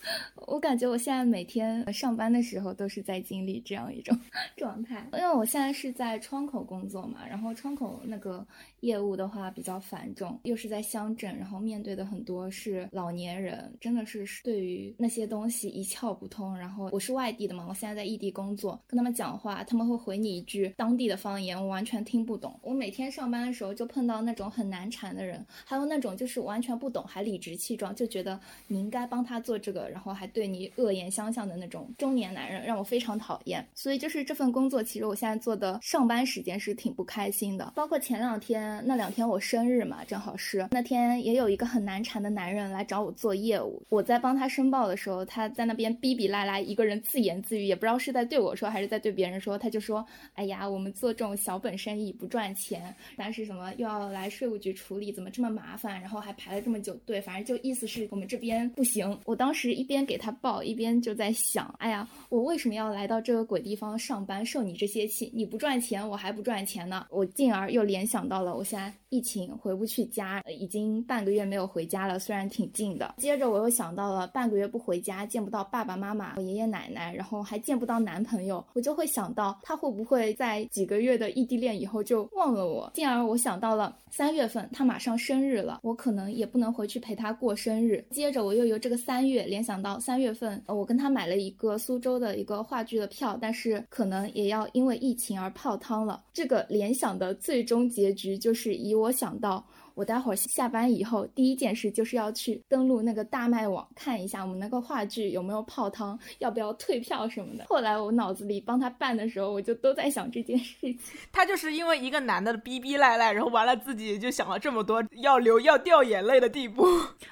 [0.48, 4.18] 我感觉我现在每天上班的时候都是在经历这样一种
[4.58, 8.46] 状态，因为我现在是在窗口工作嘛，然后窗口那个
[8.84, 16.56] 业务的话比较繁重，又是在乡镇，然后面对的很多是老年人，真的是对于那些东西一窍不通。
[16.58, 22.60] 然后我是外地的嘛，我现在在异地工作，跟他们讲话，他们会回你一句当地的方言，我完全听不懂。
[22.62, 29.90] 我每天上班的时候就碰到那种很难缠的人，还有那种就是完全不懂还理直气壮，就觉得你应该帮他做这个。
[29.94, 33.66] 然后还对你恶言相向的那种中年男人，让我非常讨厌。
[33.76, 37.72] 所以就是这份工作，其实我现在做的上班时间是挺不开心的。
[37.76, 43.82] 包括前两天那两天我生日嘛，正好是那天，也有一个很难缠的男人来找我做业务。
[43.88, 49.58] 我在帮他申报的时候，他在那边逼逼赖赖，一个人自言自语，也不知道是在对我说还是在对别人说。
[49.58, 50.06] 他就说
[50.36, 56.02] ：“哎呀，我们做这种小本生意不赚钱，但是什么又要来税务局处理，怎么这么麻烦？
[56.02, 59.84] 然后还排了这么久队，反正就意思是我们这边不行。”我当时一。
[59.94, 65.30] 边给他报，一边就在想：哎呀，我为什么要来到这个鬼地方上班，受你这些气？
[65.36, 67.06] 你不赚钱，我还不赚钱呢。
[67.12, 73.16] 我进而又联想到了，我现在疫情回不去家，已经半个月没有回家了，虽然挺近的。
[73.18, 82.90] 接着我又想到了，半个月不回家，见不到爸爸妈妈、爷爷奶奶，然后还见不到男朋友，我就会想到他会不会在几个月的异地恋以后就忘了我。
[82.94, 88.04] 进而我想到了三月份他马上生日了，我可能也不能回去陪他过生日。
[88.12, 89.74] 接着我又由这个三月联想。
[89.84, 96.24] 到三月份，呃我跟他买了一个苏州的一个话剧的票，但是可能也要因为疫情而泡汤了。
[96.32, 99.66] 这个联想的最终结局就以我想到。
[99.96, 107.66] 我待会儿下班以后，第一件事就是要去登录那个大麦网看一下我们那个话剧有没有泡汤，要不要退票什么的。
[107.68, 110.98] 后来我脑子里帮他办的时候，我就都在想这件事情。
[111.32, 116.88] 他就是因为一个男的逼逼赖赖，然后完了自己就想了这么多要流要掉眼泪的地步。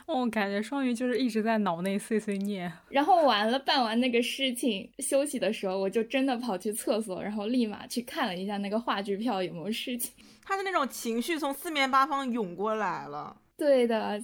[0.05, 2.71] 我 感觉双鱼就是一直在脑内碎碎念。
[2.89, 10.12] 然后完了办完那个事情，休息的时候我就真的跑去厕所，然后立马去看了一下那个话剧票有没有事情。
[10.52, 14.22] 他的那种情绪从四面八方涌过来了，对的。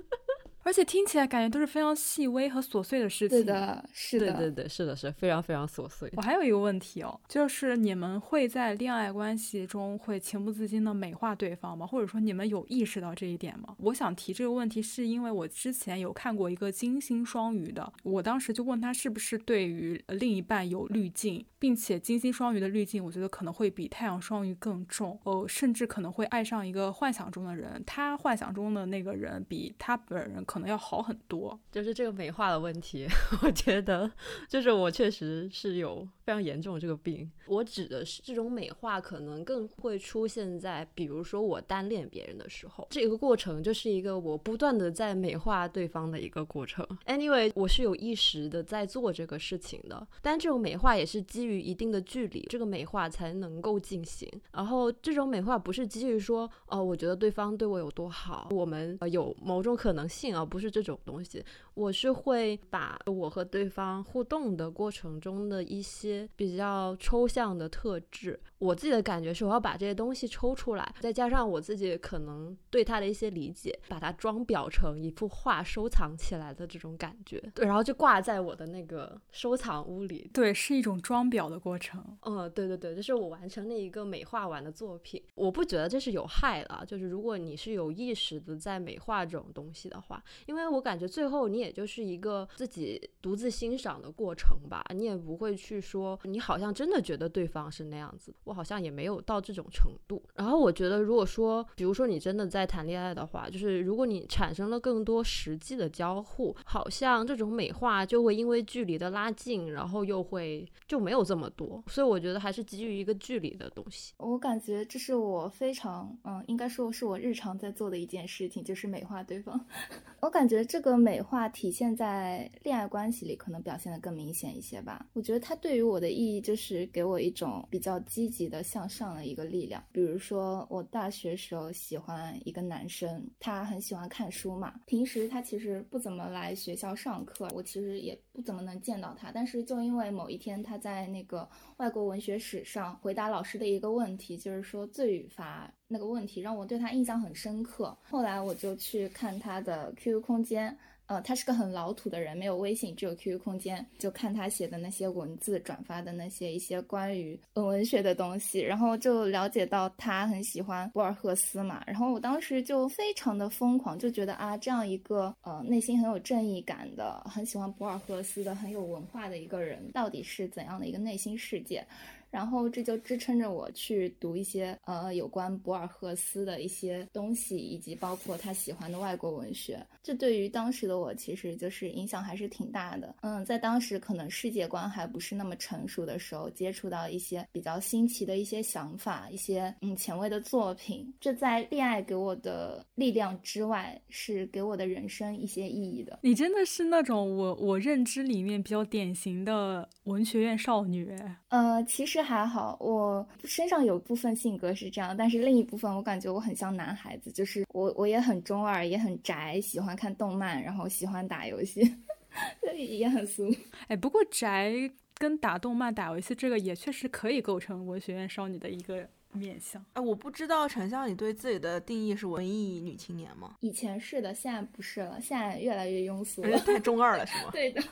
[0.65, 3.39] 而且听起来感觉都是非常细微和琐碎的事情。
[3.39, 6.13] 是的，是的，对对对，是的，是非常非常琐碎。
[6.15, 11.87] 我还有一个问题哦，就是你们会在恋爱关系中会情不自禁的美化对方吗？
[11.87, 13.75] 或者说你们有意识到这一点吗？
[13.79, 30.59] 我想提这个问题，是因为我之前有看过一个金星双鱼的，我当时就问他是不是对于另一半有滤镜，并且金星双鱼的滤镜，我觉得可能会比太阳双鱼更重哦，甚至可能会爱上一个幻想中的人，他幻想中的那个人比他本人可。
[30.59, 33.07] 能要好很多，就是这个美化的问题，
[33.45, 34.11] 我觉得
[34.49, 37.31] 就是我确实是有非常严重的这个病。
[37.47, 46.87] 我指的是这种美化，可能更会出现在，比如说我单恋别人的时候，这个过程就是一个我不断的在美化对方的一个过程。
[47.07, 54.31] Anyway，我是有意识的在做这个事情的，但这种美化也是基于一定的距离，这个美化才能够进行。
[54.53, 61.43] 然后这种美化不是基于说，哦，我觉得对方对我有多好，我们呃有某种可能性，而不是这种东西。
[61.73, 80.31] 我是会把我和对方互动的过程中的一些比较抽象的特质，我自己的感觉是我要把这些东西抽出来，再加上我自己可能对它的一些理解，把它装裱成一幅画收藏起来的这种感觉，对，然后就挂在我的那个收藏屋里。
[80.33, 82.03] 对，是一种装裱的过程。
[82.23, 85.23] 嗯，对对对，就是我完成那一个美化完的作品。
[85.35, 91.59] 我不觉得这是有害的，就是如果你是有意识的在美化这种东西的话，因为我感觉最后你。
[91.59, 100.23] 也就是一个自己独自欣赏的过程吧，你也不会去说你好像真的觉得对方是那样子，我好像也没有到这种程度。
[100.35, 111.83] 然后我觉得，如果说，比如说你真的在谈恋爱的话，就是如果你产生了更多实际的交互，好像这种美化就会因为距离的拉近，然后又会就没有这么多。
[111.89, 114.15] 所以我觉得还是基于一个距离的东西。
[114.19, 119.59] 我感觉这是我非常嗯，应该说是我日常在做的一件事情，就是美化对方。
[120.21, 121.49] 我感觉这个美化。
[121.49, 125.07] 体现在恋爱关系里，可能表现的更明显一些吧。
[125.15, 129.83] 我觉得它对于我我的意义，就是给我一种比较积极的向上的一个力量。
[129.91, 134.81] 比如说，我大学时候喜欢一个男生，他很喜欢看书嘛。
[134.87, 139.33] 平时他其实不怎么来学校上课，我其实也不怎么能见到他。
[139.33, 147.99] 但是就因为某一天他在那个外国文学史上回答老师的一个问题，就是说罪与罚那个问题，让我对他印象很深刻。
[148.05, 150.79] 后来我就去看他的 QQ 空间。
[151.09, 171.83] 呃，他是个很老土的人，没有微信，只有 QQ 空间，就看他写的那些文字，转发的那些一些关于呃文学的东西，然后就了解到他很喜欢博尔赫斯嘛，然后我当时就非常的疯狂，就觉得啊，这样一个呃内心很有正义感的，很喜欢博尔赫斯的，很有文化的一个人，到底是怎样的一个内心世界？
[172.31, 179.85] 然后这就支撑着我去读一些呃有关博尔赫斯的一些东西，以及包括他喜欢的外国文学。
[180.03, 183.15] 这对于当时的我其实就是影响还是挺大的。
[183.23, 196.19] 嗯，在当时可能世界观还不是那么成熟的时候，接触到一些比较新奇的一些想法，一些嗯前卫的作品，这在恋爱给我的力量之外，是给我的人生一些意义的。
[196.23, 201.09] 你真的是那种我我认知里面比较典型的文学院少女。
[201.49, 202.19] 呃，其实。
[202.29, 211.81] 还好，我身上有部分性格是这样，但是另一部分我感觉我很像男孩子，就是我我也很中二，也很宅，喜欢看动漫，然后喜欢打游戏，
[212.77, 213.49] 也很俗。
[213.89, 219.83] 哎，不过宅跟打动漫、打游戏这个也确实可以构成文学院少女的一个面相。
[219.95, 223.55] 哎，我不知道陈笑，你对自己的定义是文艺女青年吗？
[223.61, 227.51] 以前是的，现在不是了，现在越来越庸俗了，太中二了，是吗？
[227.55, 227.83] 对的。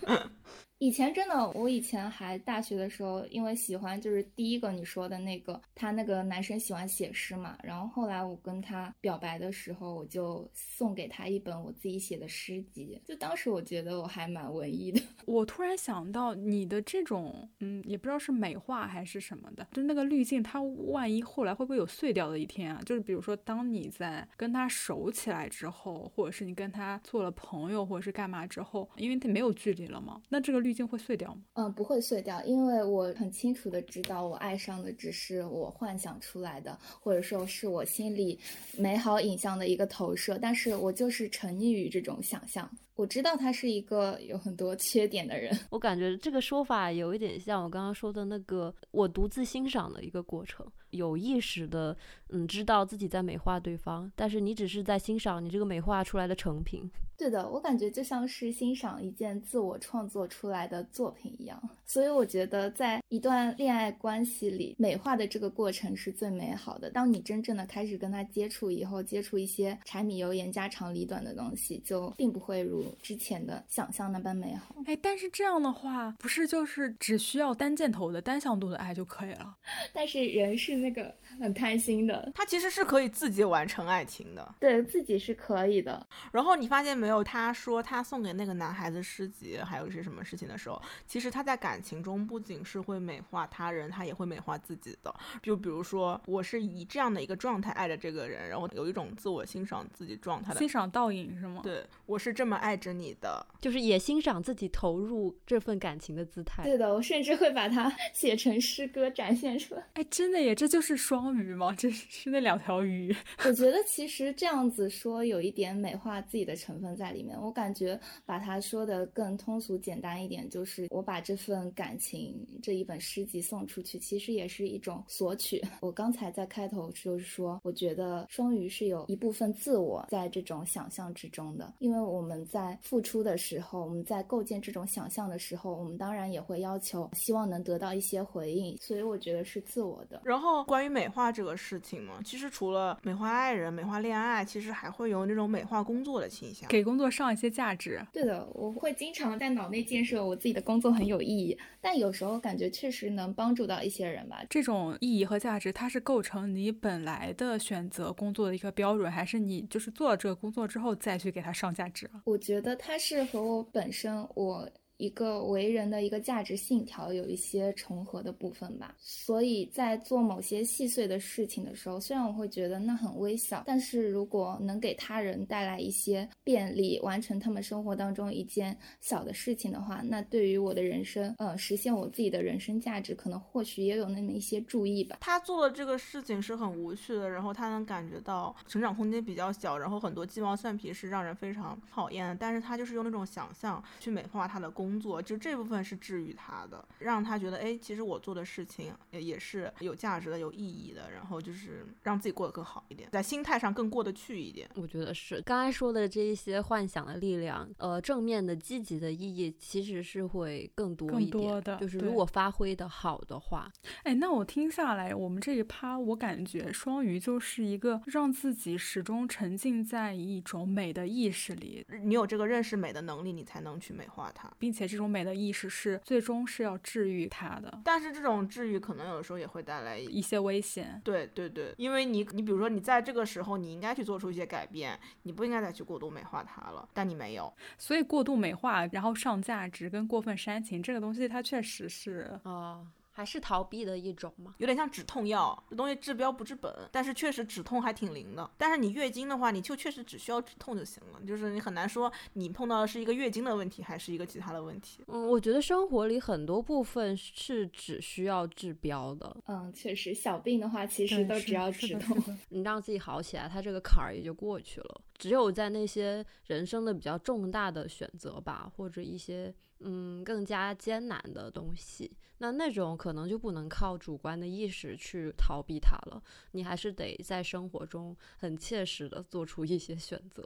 [0.79, 15.01] 以前真的，我以前还大学的时候，因为喜欢就是第一个你说的那个，他那个男生喜欢写诗嘛，然后后来我跟他表白的时候，我就送给他一本我自己写的诗集，就当时我觉得我还蛮文艺的。
[15.25, 22.83] 我突然想到，你的这种，嗯，也不知道是美化还是什么的，就那个滤镜，它万一后来会不会有碎掉的一天啊？
[22.85, 30.66] 就是比如说，当你在跟他熟起来之后，或者是你跟他做了朋友，或者是干嘛之后，因为他没有距离了嘛，那这个。
[30.67, 31.43] 滤镜会碎掉吗？
[31.53, 38.37] 嗯，不会碎掉，因为我很清楚的知道，我爱上的只是我幻想出来的，或者说是我心里
[38.77, 42.69] 美好影像的一个投射，但是我就是沉溺于这种想象。
[42.97, 51.97] 我知道他是一个有很多缺点的人，我感觉这个说法有一点像我刚刚说的那个我独自欣赏的一个过程，有意识的，
[52.31, 56.91] 嗯，知道自己在美化对方，但是你只是在欣赏你这个美化出来的成品。
[57.19, 66.91] 对的，我感觉就像是欣赏一件自我创作出来的作品一样，所以我觉得在一段恋爱关系里，美化的这个过程是最美好的。
[66.91, 74.75] 当你真正的开始跟他接触以后，接触一些柴米油盐、家长里短的东西，就并不会如之前的想象那般美好。
[74.85, 79.57] 哎，但是这样的话，不是就是只需要单箭头的单向度的爱就可以了？
[79.95, 86.07] 但是人是那个很贪心的，他其实是可以自己完成爱情的，对自己是可以的。
[86.33, 87.09] 然后你发现没？
[87.09, 95.15] 有，他说他送给那个男孩子诗集，还有一些什么事情的时候，其实他在感情中不仅是会美化他人，他也会美化自己的。
[95.43, 101.61] 就比如说，我是以这样的一个状态爱着这个人，然后有一种自我欣赏自己状态的欣赏倒影是吗？
[101.63, 106.65] 对，我是这么爱爱着你的，就是也欣赏自己投入这份感情的姿态。
[106.65, 109.87] 对的，我甚至会把它写成诗歌展现出来。
[109.95, 111.73] 哎，真的耶，这就是双鱼吗？
[111.79, 113.15] 这是那两条鱼。
[113.45, 117.41] 我觉得其实这样子说有一点美化自己的成分在里面。
[117.41, 125.63] 我感觉把它说的更通俗简单一点，就是我把这份感情这一本诗集送出去，其实也是一种索取。
[125.81, 140.23] 我刚才在开头就是说，我觉得双鱼是有一部分自我在这种想象之中的，因为我们在付出的时候，我们在构建这种想象的时候，我们当然也会要求希望能得到一些回应，所以我觉得是自我的。
[140.25, 148.01] 然后关于美化这个事情嘛，其实除了美化爱人、美化恋爱，其实还会有那种美化工作的倾向，给工作上一些价值。
[148.13, 154.43] 对的，我会经常在脑内建设我自己的工作很有意义，但有时候感觉确实能帮助到一些人吧。
[154.49, 162.11] 这种意义和价值，它是构成你本来的选择工作的一个标准，还是你就是做了这个工作之后再去给它上价值？
[162.25, 164.69] 我觉得它是和我本身我。
[164.99, 185.19] 一个为人的一个价值信条有一些重合的部分吧，所以在做某些细碎的事情的时候，虽然我会觉得那很微小，但是如果能给他人带来一些便利，完成他们生活当中一件小的事情的话，那对于我的人生，呃，实现我自己的人生价值，可能或许也有那么一些注意吧。
[185.21, 194.86] 他做的这个事情是很无趣的，然后他能感觉到成长空间比较小，然后很多鸡毛蒜皮是让人非常讨厌的，但是他就是用那种想象去美化他的工。
[194.87, 204.71] 工作就这部分是治愈他的，让他觉得哎，其实我做的事情也也是有价值的、有意义的，然后就是让自己过得更好一点，在心态上更过得去一点。
[204.77, 211.77] 我觉得是刚才说的这一些幻想的力量，呃，正面的、积极的意义其实是会更多一点的。
[211.79, 213.69] 就是如果发挥的好的话，
[214.05, 224.76] 哎，那我听下来，我们这一趴，我感觉双鱼就是一个让自己始终沉浸在一种美的意识里，你有这个认识美的能力，你才能去美化它，并。
[224.77, 231.01] 且这种美的意识是最终是要治愈它的，但是这种治愈可能有的时候也会带来一些危险。
[231.03, 242.83] 对对对，因为你你比如说你在这个时候你应该去做出一些改变，你不应该再去过度美化它了，但你没有，所以过度美化然后上价值跟过分煽情这个东西，它确实是啊。
[243.17, 244.55] 还是逃避的一种吗？
[244.59, 248.51] 有点像止痛药，这东西治标不治本，但是确实止痛还挺灵的。
[248.59, 255.03] 但是你月经的话，你就确实只需要止痛就行了，就是你很难说你碰到的是一个月经的问题，还是一个其他的问题。
[255.07, 259.35] 嗯，我觉得生活里很多部分是只需要治标的。
[259.47, 265.01] 嗯，确实，小病的话其实都只要止痛， 你让自己好起来，它这个坎儿也就过去了。
[265.19, 269.55] 只有在那些人生的比较重大的选择吧，或者一些。
[269.81, 280.43] 嗯，更加艰难的东西，那那种可能就不能靠主观的意识去逃避它了，你还是得在生活中很切实的做出一些选择。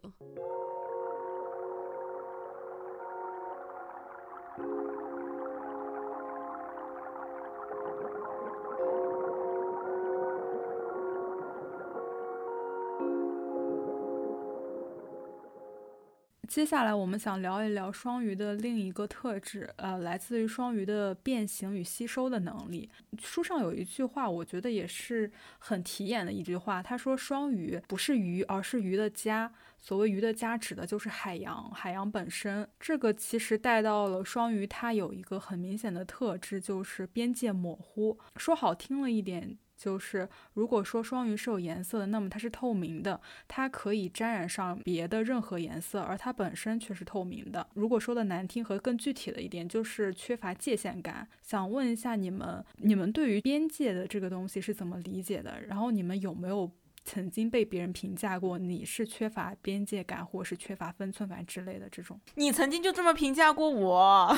[16.51, 22.91] 接下来我们想聊一聊双鱼的另一个特质，呃，来自于双鱼的变形与吸收的能力。
[23.23, 25.31] 书上有一句话，我觉得也是
[25.61, 26.83] 很提眼的一句话。
[26.83, 29.53] 他说：“双鱼不是鱼，而是鱼的家。
[29.79, 32.69] 所谓鱼的家，指的就是海洋，海洋本身。
[32.81, 38.19] 这个其实带到了双鱼，它有一个很明显的特质，就是边界模糊。
[38.35, 43.19] 说好听了一点。”就是，如果说双鱼是有颜色的，那么它是透明的，
[43.49, 47.67] 它可以沾染上别的任何颜色，而它本身却是透明的。
[47.73, 51.27] 如果说的难听和更具体的一点，就是缺乏界限感。
[51.41, 55.63] 想问一下你们，你们对于边界的这个东西是怎么理解的？
[55.67, 56.71] 然后你们有没有
[57.07, 62.21] 曾经被别人评价过你是缺乏边界感，或是缺乏分寸感之类的这种？
[62.35, 64.37] 你曾经就这么评价过我？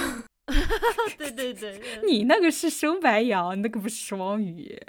[1.18, 4.80] 对 对对， 你那个是生白羊，那个不是双鱼。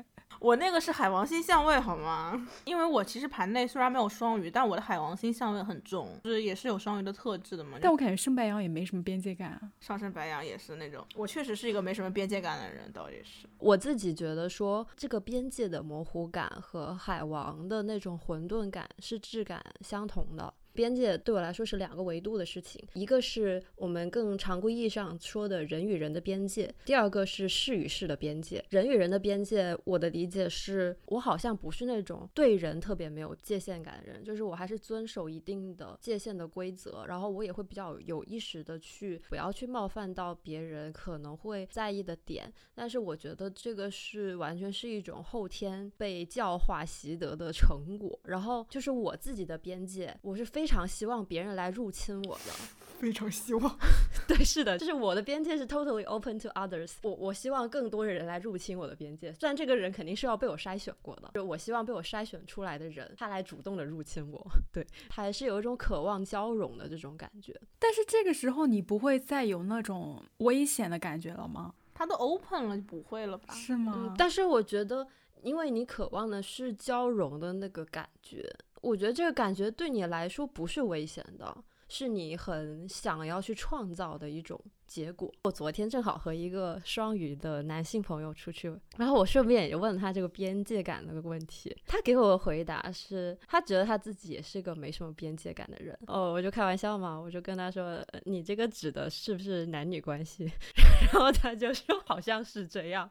[0.44, 2.46] 我那个是海王星相位，好吗？
[2.66, 7.78] 因为我其实盘内虽然没有双鱼，但我的海王星相位很重，就是也是有双鱼的特质的嘛。
[7.82, 9.72] 但我感觉生白羊也没什么边界感啊。
[9.80, 13.48] 上升白羊也是那种，我确实是一个没什么边界感的人，倒也是。
[13.58, 20.54] 我自己觉得说，这个边界的模糊感和海王的那种混沌感是质感相同的。
[20.74, 28.64] 边界对我来说是两个维度的事情，一个是我们更常规意义上说的人与人的边界，第二个是事与事的边界。
[28.70, 42.52] 人与人的边界，我的理解是我好像不是那种对人特别没有界限感的人，就是我还是遵守一定的界限的规则，然后我也会比较有意识的去不要去冒犯到别人可能会在意的点。
[42.74, 48.20] 但是我觉得这个是完全是一种后天被教化习得的成果。
[48.24, 50.63] 然后就是我自己的边界，我是非。
[50.64, 52.54] 非常希望别人来入侵我的，
[52.98, 53.78] 非常希望。
[54.26, 56.94] 对，是的，就是我的边界是 totally open to others。
[57.02, 64.42] 我我希望更多的人来入侵我的边界，虽然这个人肯定是要被我筛选过的，就我希望被我筛选出来的人，他来主动的入侵我。
[64.72, 67.54] 对，还是有一种渴望交融的这种感觉。
[67.78, 71.74] 但是这个时候你不会再有那种危险的感觉了吗？
[71.94, 73.54] 他都 open 了，就不会了吧？
[73.54, 73.92] 是吗？
[73.98, 75.06] 嗯，但是我觉得，
[75.42, 78.50] 因为你渴望的是交融的那个感觉，
[78.84, 81.64] 我觉得这个感觉对你来说不是危险的。
[81.90, 85.32] 是你很想要去创造的一种结果。
[85.44, 95.96] 我昨天正好和一个双鱼的男性朋友出去，然后我顺便也问他这个边界感的问题，他给我的回答是他觉得他自己也是个没什么边界感的人。
[96.08, 100.52] 哦，我就开玩笑嘛，我就跟他说：“你这个指的是不是男女关系？”
[101.14, 103.08] 然后他就说：“好像是这样。”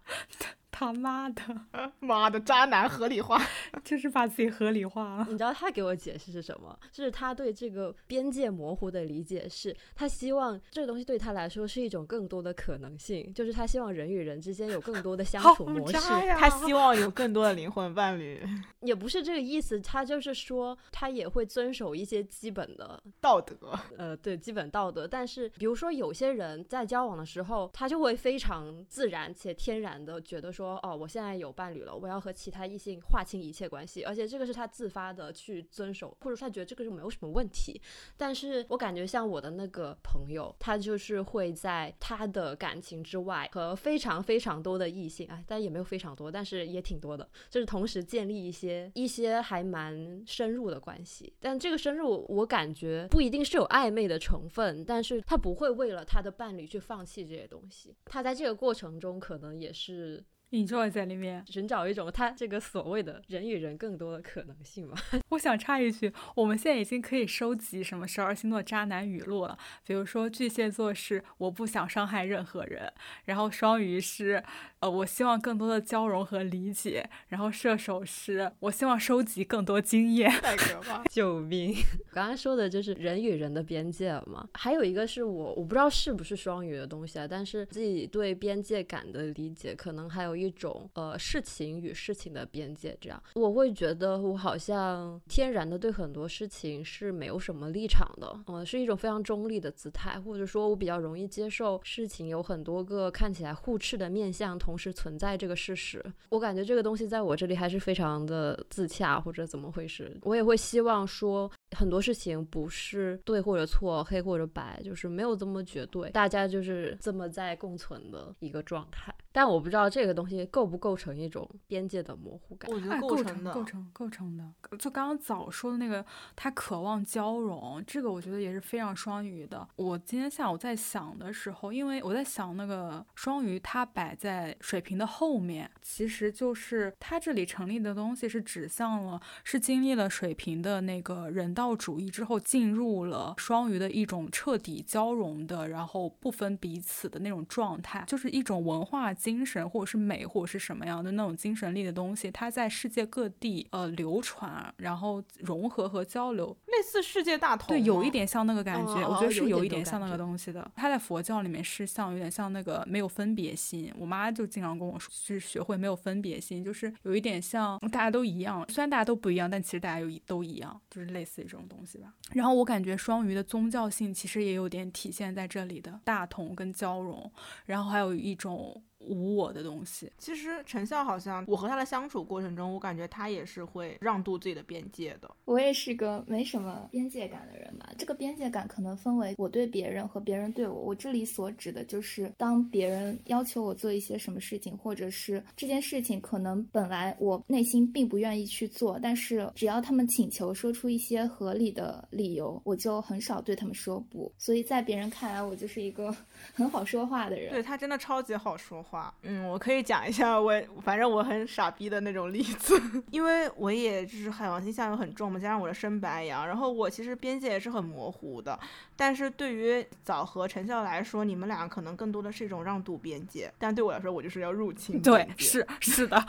[0.72, 1.42] 他妈的，
[2.00, 3.38] 妈的，渣男合理化，
[3.84, 5.26] 就是把自己合理化了。
[5.28, 6.76] 你知道他给我解释是什么？
[6.90, 15.92] 就是他对这个边界模糊的理解是，他希望这个东西对他来说是一种更多的可能性，就是他希望人与人之间有更多的相处模式。
[15.92, 18.42] 他希望有更多的灵魂伴侣，
[18.80, 19.78] 也不是这个意思。
[19.78, 23.78] 他就是说，他也会遵守一些基本的道德。
[23.98, 25.06] 呃，对，基本道德。
[25.06, 30.61] 但是，比如说有些人在交往的时候，他就会非常自然且天然的觉得说。
[30.62, 37.80] 说哦，我现在有伴侣了，我要和其他异性划清一切关系，而且这个是他自发的去遵守，或者他觉得这个就没有什么问题。
[38.16, 51.32] 但是我感觉像我的那个朋友，他就是会在他的感情之外和非常非常多的异性，哎，但也没有非常多，但是也挺多的，就是同时建立一些一些还蛮深入的关系。
[51.40, 57.94] 但这个深入，我感觉不一定是有暧昧的成分，但是他不会为了他的伴侣去放弃这些东西。
[58.04, 60.22] 他在这个过程中可能也是。
[60.52, 64.96] Enjoy 在里面，寻找一种他这个所谓的人与人更多的可能性嘛。
[65.30, 69.58] 我想插一句，我们现在已经可以收集什么十二星座渣男语录了。
[69.86, 72.92] 比如说巨蟹座是我不想伤害任何人，
[73.24, 74.42] 然后双鱼是
[74.80, 80.30] 呃我希望更多的交融和理解，然后射手是我希望收集更多经验。
[80.30, 81.02] 太可怕！
[81.10, 81.74] 救命！
[82.12, 84.46] 刚刚说的就是人与人的边界嘛。
[84.54, 106.04] 还有一个是我我不知道是不是双鱼的东西啊，但是自己对边界感的理解可能还有一种呃事情与事情的边界，这样我会觉得我好像天然的对很多事情是没有什么立场的，嗯，是一种非常中立的姿态，或者说我比较容易接受事情有很多个看起来互斥的面相同时存在这个事实。
[106.30, 110.18] 我感觉这个东西在我这里还是非常的自洽，或者怎么回事？
[110.22, 111.50] 我也会希望说。
[111.76, 119.14] 很多事情不是对或者错，黑或者白，就是没有这么绝对，大家就是这么在共存的一个状态。
[119.34, 122.70] 但我不知道这个东西构不构成一种边界的模糊感。
[122.70, 124.44] 我觉得构成的，构成构成的。
[124.78, 126.04] 就刚刚早说的那个，
[126.36, 129.66] 他渴望交融，这个我觉得也是非常双鱼的。
[129.76, 141.61] 我今天下午在想的时候，因为我在想那个双鱼，它摆在水瓶的后面，其实就是它这里成立的东西是指向了，是经历了水瓶的那个人道。
[141.62, 160.68] 道主义之后进入了双鱼的一种彻底交融的，然后不分彼此的那种状态，就是一种文化精神或者是美或者是什么样的那种精神力的东西，它在世界各地呃流传，然后融合和交流，类似世界大同，对，有一点像那个感觉，我觉得是有一点像那个东西的。
[160.74, 171.51] 它在佛教里面是像有点像那个没有分别心，我妈就经常跟我说，就是学会没有分别心，就是有一点像大家都一样，虽然大家都不一样，但其实大家又都一样，就是类似于。
[171.52, 177.30] 这种东西吧，然后我感觉双鱼的宗教性其实也有点体现在这里的大同跟交融，
[177.66, 178.82] 然后还有一种。
[179.06, 185.30] 无我的东西，其实陈笑好像我和他的相处过程中，我感觉他也是会让渡自己的边界的。
[185.44, 187.90] 我也是个没什么边界感的人吧。
[187.98, 190.74] 这个边界感可能分为我对别人和别人对我。
[190.74, 204.32] 我这里所指的就是，当别人要求我做一些什么事情，或者是这件事情可能本来我内心并不愿意去做，但是只要他们请求说出一些合理的理由，我就很少对他们说不。
[204.38, 206.14] 所以在别人看来，我就是一个
[206.54, 207.50] 很好说话的人。
[207.50, 208.91] 对他真的超级好说话。
[208.92, 212.78] 话，嗯，我可以讲一下我反正我很傻逼的那种例子，
[213.10, 218.58] 因为我也就是海王星象又很重嘛，加上我的生白羊，然后我其实边界也是很模糊的。
[218.94, 225.00] 但是对于早和陈笑来说，你们俩可能更多的是一种让渡边界，但对我来说，我就是要入侵。
[225.00, 226.22] 对， 是是的，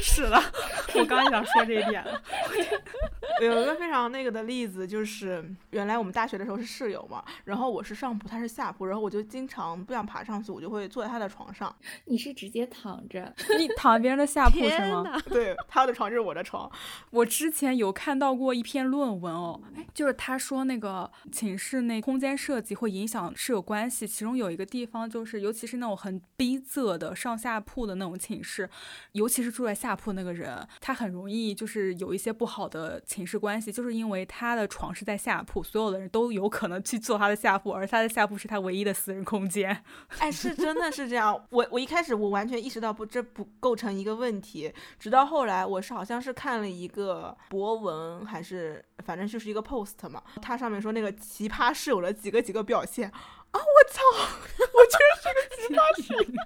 [0.00, 0.42] 是的，
[0.96, 2.20] 我刚想说这一点了。
[3.42, 11.73] 有一个非常那个的例子，就是原来我们大学的时候是室友嘛，然后我是上铺，他是下铺，然后我就经常不想爬上去，我就会坐在他的床上。
[12.06, 13.34] 你是直接躺着？
[13.58, 15.20] 你躺别人的下铺是吗？
[15.28, 16.70] 对，他的床就是我的床。
[17.10, 28.68] 我之前有看到过一篇论文哦，哎，就是他说那个寝室内空间设计会影响室友关系，其中有一个地方就是，尤其是那种很逼仄的上下铺的那种寝室，
[29.12, 39.84] 尤其是住在下铺那个人，他很容易就是有一些不好的寝室关系，就是因为他的床是在下铺，所有的人都有可能去坐他的下铺，而他的下铺是他唯一的私人空间。
[40.18, 41.34] 哎，是真的是这样。
[41.50, 53.14] 我我一开始我完全意识到不，这不构成一个问题，直到后来我是好像是看了一个博文，还是反正就是一个 post 嘛，它上面说那个奇葩室友的几个几个表现啊，
[53.52, 54.00] 我操，
[54.72, 56.34] 我居然是个奇葩室友。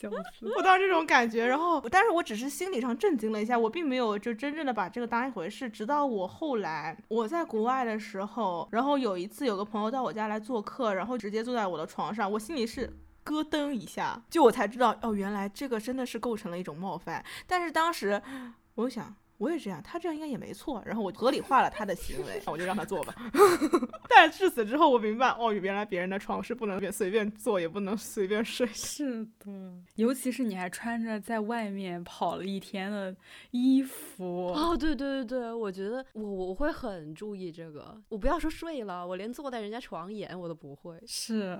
[0.00, 0.50] 笑死！
[0.56, 5.68] 我当时这种感觉，然后，但是我只是心理上震惊了一下，我并没有就真正的把这个当一回事。
[5.68, 12.90] 直到我后来我在国外的时候，然后有一次有个朋友到我家来做客，然后直接坐在我的床上，我心里是
[13.24, 17.24] 咯噔一下，就我才知道，哦，原来这个真的是构成了一种冒犯。
[17.46, 18.20] 但是当时
[18.74, 19.14] 我就想。
[19.40, 20.82] 我也这样，他这样应该也没错。
[20.84, 23.14] 然后我合理化了他的行为，那我就让他做吧。
[24.06, 28.66] 但至此之后，我明白，哦，原来别人的床是不能随便坐，也不能随便睡。
[28.68, 29.50] 是的，
[29.94, 33.16] 尤其是你还穿着在外面跑了一天的
[33.52, 34.48] 衣服。
[34.48, 37.98] 哦，对对对对，我觉得我我会很注意这个。
[38.10, 41.02] 我不要说睡了，我连坐在人家床沿我都不会。
[41.06, 41.58] 是。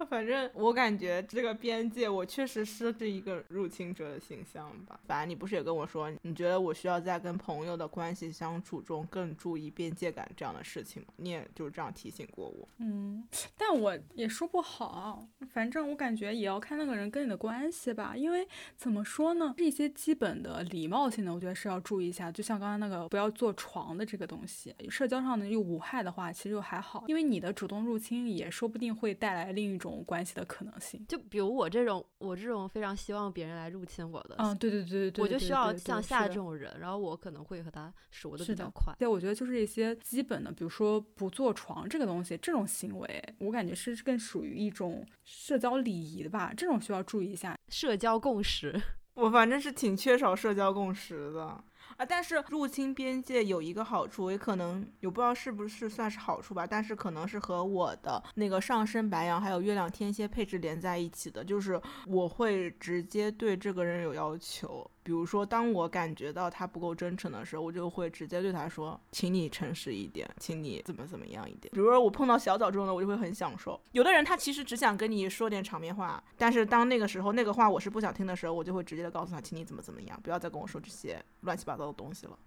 [0.08, 4.98] 反正我感觉这个边界，我确实是这一个入侵者的形象吧。
[5.06, 11.08] 反正你不是也跟我说，你觉得我需要在跟朋友的关系相处中更注意边界感这样的事情吗？
[11.16, 12.66] 你也就是这样提醒过我。
[12.78, 13.22] 嗯，
[13.58, 18.14] 但我也说不好，反正我感觉也要看那个人跟你的关系吧。
[18.16, 22.32] 因为怎么说呢，这些基本的礼貌性的，我觉得是要注意一下。
[22.32, 27.04] 就像刚刚那个不要坐床的这个东西，社交上的又无害的话，其实就还好。
[27.08, 29.89] 因为你的主动入侵也说不定会带来另一种。
[30.04, 38.94] 关系的可能性，就比如我这种，我这种非常希望别人来入侵我的，嗯，对对对对对，我就需要像夏这种人，然后我可能会和他熟的比较快。
[38.98, 47.58] 对，我觉得就是一些基本的，比如说不坐床这个东西，这种行为，我感觉是更属于一种社交礼仪的吧，这种需要注意一下。
[47.68, 48.80] 社交共识，
[49.14, 51.62] 我反正是挺缺少社交共识的。
[52.00, 64.90] 啊，但是入侵边界有一个好处，也可能也不知道是不是算是好处吧，但是可能是和我的那个上升白羊还有月亮天蝎配置连在一起的，就是我会直接对这个人有要求。
[65.02, 73.80] 比如说，当我感觉到他不够真诚的时候，我就会直接对他说：“请你诚实一点，请你怎么怎么样一点。”比如说，我碰到小枣这种的，我就会很享受。
[73.92, 82.38] 有的人他其实只想跟你说点场面话，但是当那个时候那个话我是不想听的时候，我就会直接的告诉他：“请你怎么怎么样，不要再跟我说这些乱七八糟的东西了。”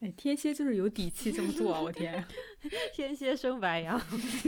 [0.00, 1.80] 哎，天蝎就是有底气这么做啊！
[1.82, 2.22] 我天，
[2.92, 3.98] 天蝎生白羊，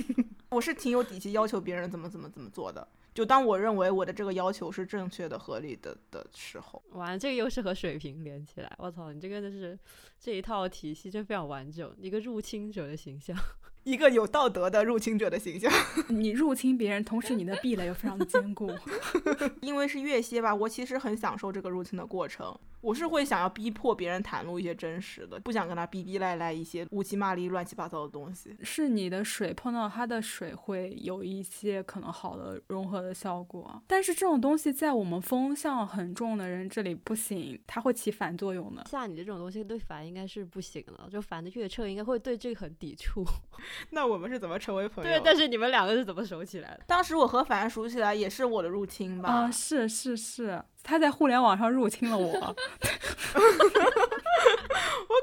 [0.51, 2.86] 我是挺有底气要求别人怎么怎么怎么做的。
[3.14, 8.70] 就当我认为我的这个要求是正确的、合理的的时候，完，这个又是和水平连起来。
[8.78, 9.76] 我操，你这个就是
[10.21, 13.37] 这一套体系就非常完整，一个入侵者的形象，
[13.85, 15.73] 一个有道德的入侵者的形象。
[16.09, 18.71] 你入侵别人，同时你的壁垒又非常的坚固。
[19.62, 22.57] 因为是月蝎吧，我其实很享受这个入侵的过程。
[22.81, 28.57] 我是会想要逼迫别人袒露一些真实的，不想跟他逼逼赖赖一些乌漆嘛里、乱七八糟的东西。
[28.62, 33.83] 是你的水碰到他的水，会有一些可能好的融合的效果。
[33.89, 38.87] 但是这种东西在我们风向很重的人这里不行，它会起反作用的。
[38.89, 43.25] 像你这种东西对凡应该是不行了，就凡的月彻应该会对这个很抵触。
[43.91, 45.11] 那我们是怎么成为朋友？
[45.11, 46.81] 对，但是你们两个是怎么熟起来的？
[46.87, 49.29] 当时我和凡熟起来也是我的入侵吧？
[49.31, 50.63] 啊，是是是。
[50.83, 52.33] 他在互联网上入侵了，我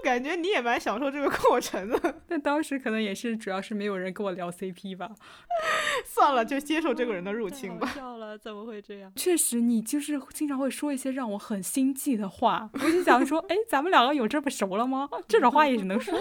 [0.06, 2.16] 感觉你也蛮享受这个过程的。
[2.30, 5.10] 但当时可能也是主要是没有人跟我聊 CP 吧。
[6.06, 7.92] 算了，就接受这个人的入侵吧。
[7.96, 9.12] 笑了，怎么会这样？
[9.16, 12.70] 确实，你就是经常会说一些让我很心悸的话。
[12.74, 15.10] 我就想说， 哎，咱们两个有这么熟了吗？
[15.28, 16.14] 这种话也能说。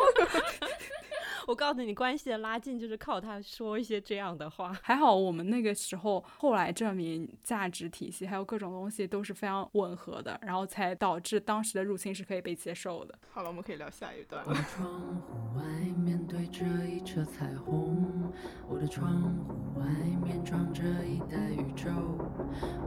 [1.47, 4.73] 我告诉你，关系的拉近就是靠他说一些这样的话。
[4.83, 13.19] 还好我们那个时候后来证明价值体系还有各种东西都是非常吻合的，然后才导致当时的入侵是可以被接受的。
[13.31, 14.43] 好了，我们可以聊下一段。
[14.47, 14.89] 我的窗
[15.21, 15.65] 户外
[15.97, 18.33] 面对着一车彩虹，
[18.69, 19.87] 我的窗户外
[20.25, 21.91] 面装着一袋宇宙，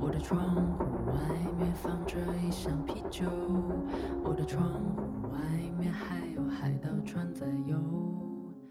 [0.01, 1.14] 我的窗户外
[1.60, 3.28] 面放着一箱啤酒，
[4.24, 5.39] 我的窗户外
[5.78, 7.78] 面还有海盗船在游。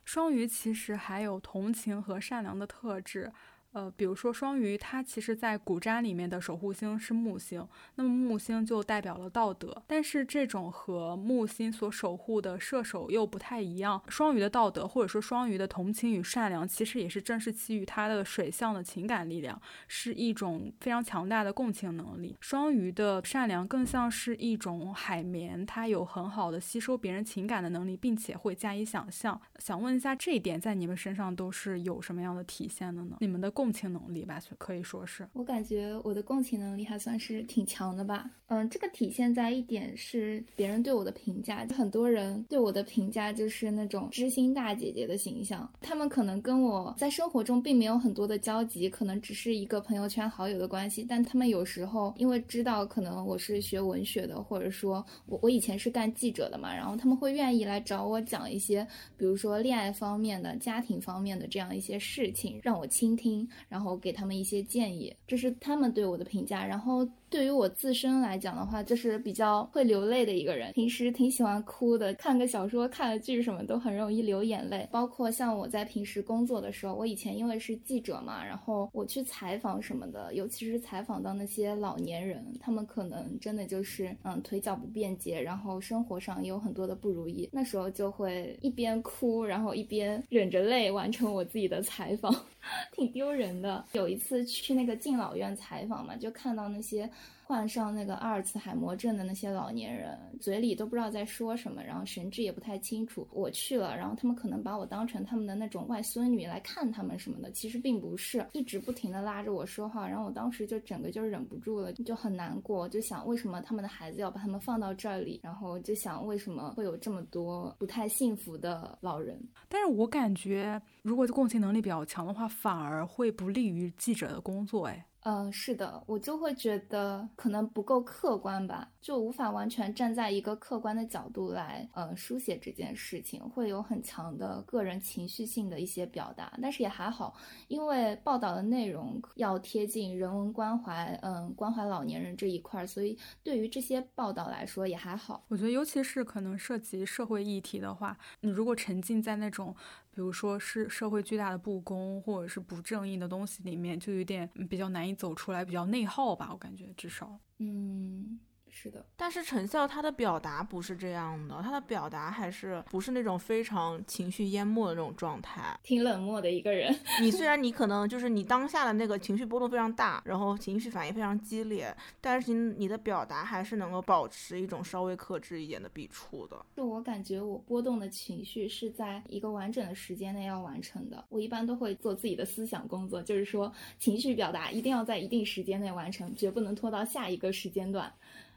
[0.06, 3.30] 双鱼其实还有同情和善良的特质，
[3.76, 7.62] 呃，比如说双鱼，它其实在古占里面的守护星是木星，
[7.96, 14.02] 那么木星就代表了道德，但是这种和木星所守护的射手又不太一样。
[14.08, 22.34] 双鱼的道德或者说双鱼的同情与善良，其实也是正是基于它的水象的情感力量，是一种非常强大的共情能力。
[22.40, 29.38] 双鱼的善良更像是一种海绵，它有很好的吸收别人情感的能力，并且会加以想象。
[29.58, 33.18] 想问一下，这一点在你们身上都是有什么样的体现的呢？
[33.20, 35.26] 你们的共共情能力吧，可以说是。
[35.32, 38.30] 我感觉我的共情能力还算是挺强的吧。
[38.46, 45.68] 嗯，这个体现在一点是别人对我的评价，很多人对我的评价就是那种知心大姐姐的形象。
[45.80, 58.86] 他们可能跟我在生活中并没有很多的交集，可能只是一个朋友圈好友的关系，但他们有时候因为知道可能我是学文学的，或者说我我以前是干记者的嘛，然后他们会愿意来找我讲一些，
[59.16, 66.64] 比如说恋爱方面的、家庭方面的这样一些事情，让我倾听，然后给他们一些建议，这是他们对我的评价。
[66.66, 74.88] 然后对于我自身来讲的话，就是比较会流泪的一个人，平时挺喜欢哭的，看个小说、看个剧什么都很容易流眼泪。
[74.92, 92.32] 包括像我在平时工作的时候，我以前因为是记者嘛，然后我去采访什么的，尤其是采访到那些老年人，他们可能真的就是嗯腿脚不便捷，然后生活上也有很多的不如意，那时候就会一边哭，然后一边忍着泪完成我自己的采访，
[92.94, 93.84] 挺丢人的。
[93.92, 97.10] 有一次去那个敬老院采访嘛，就看到那些。
[97.44, 103.24] 患上那个阿尔茨海默症的那些老年人，嘴里都不知道在说什么，然后神志也不太清楚。
[103.30, 119.40] 我去了，然后他们可能把我当成他们的那种外孙女来看他们什么的，其实并不是，一直不停的拉着我说话，然后我当时就整个就忍不住了，就很难过，就想为什么他们的孩子要把他们放到这里，然后就想为什么会有这么多不太幸福的老人。
[119.68, 125.06] 但是我感觉，如果共情能力比较强的话，反而会不利于记者的工作，哎。
[125.28, 136.56] 嗯，是的，我就会觉得可能不够客观吧，就无法完全站在一个客观的角度来，呃，书写这件事情，会有很强的个人情绪性的一些表达。
[136.62, 137.34] 但是也还好，
[137.66, 145.44] 因为报道的内容要贴近人文关怀，嗯，关怀老年人这一块，所以对于这些报道来说也还好。
[145.48, 149.74] 我觉得，尤其是可能涉及社会议题的话，你如果沉浸在那种。
[150.16, 158.40] 比如说是社会巨大的不公或者是不正义的东西里面，就有点比较难以走出来，比较内耗吧，我感觉至少，嗯。
[158.78, 166.94] 是的，但是陈笑他的表达不是这样的，他的表达还是不是那种非常情绪淹没的那种状态，挺冷漠的一个人。
[167.22, 176.62] 你虽 然你可能就是你当下的那个情绪波动非常大，然后情绪反应非常激烈，但是你你的表达还是能够保持一种稍微克制一点的笔触的。
[176.76, 181.24] 就我感觉，我波动的情绪是在一个完整的时间内要完成的。
[181.30, 188.12] 我一般都会做自己的思想工作，就是说情绪表达一定要在一定时间内完成，绝不能拖到下一个时间段。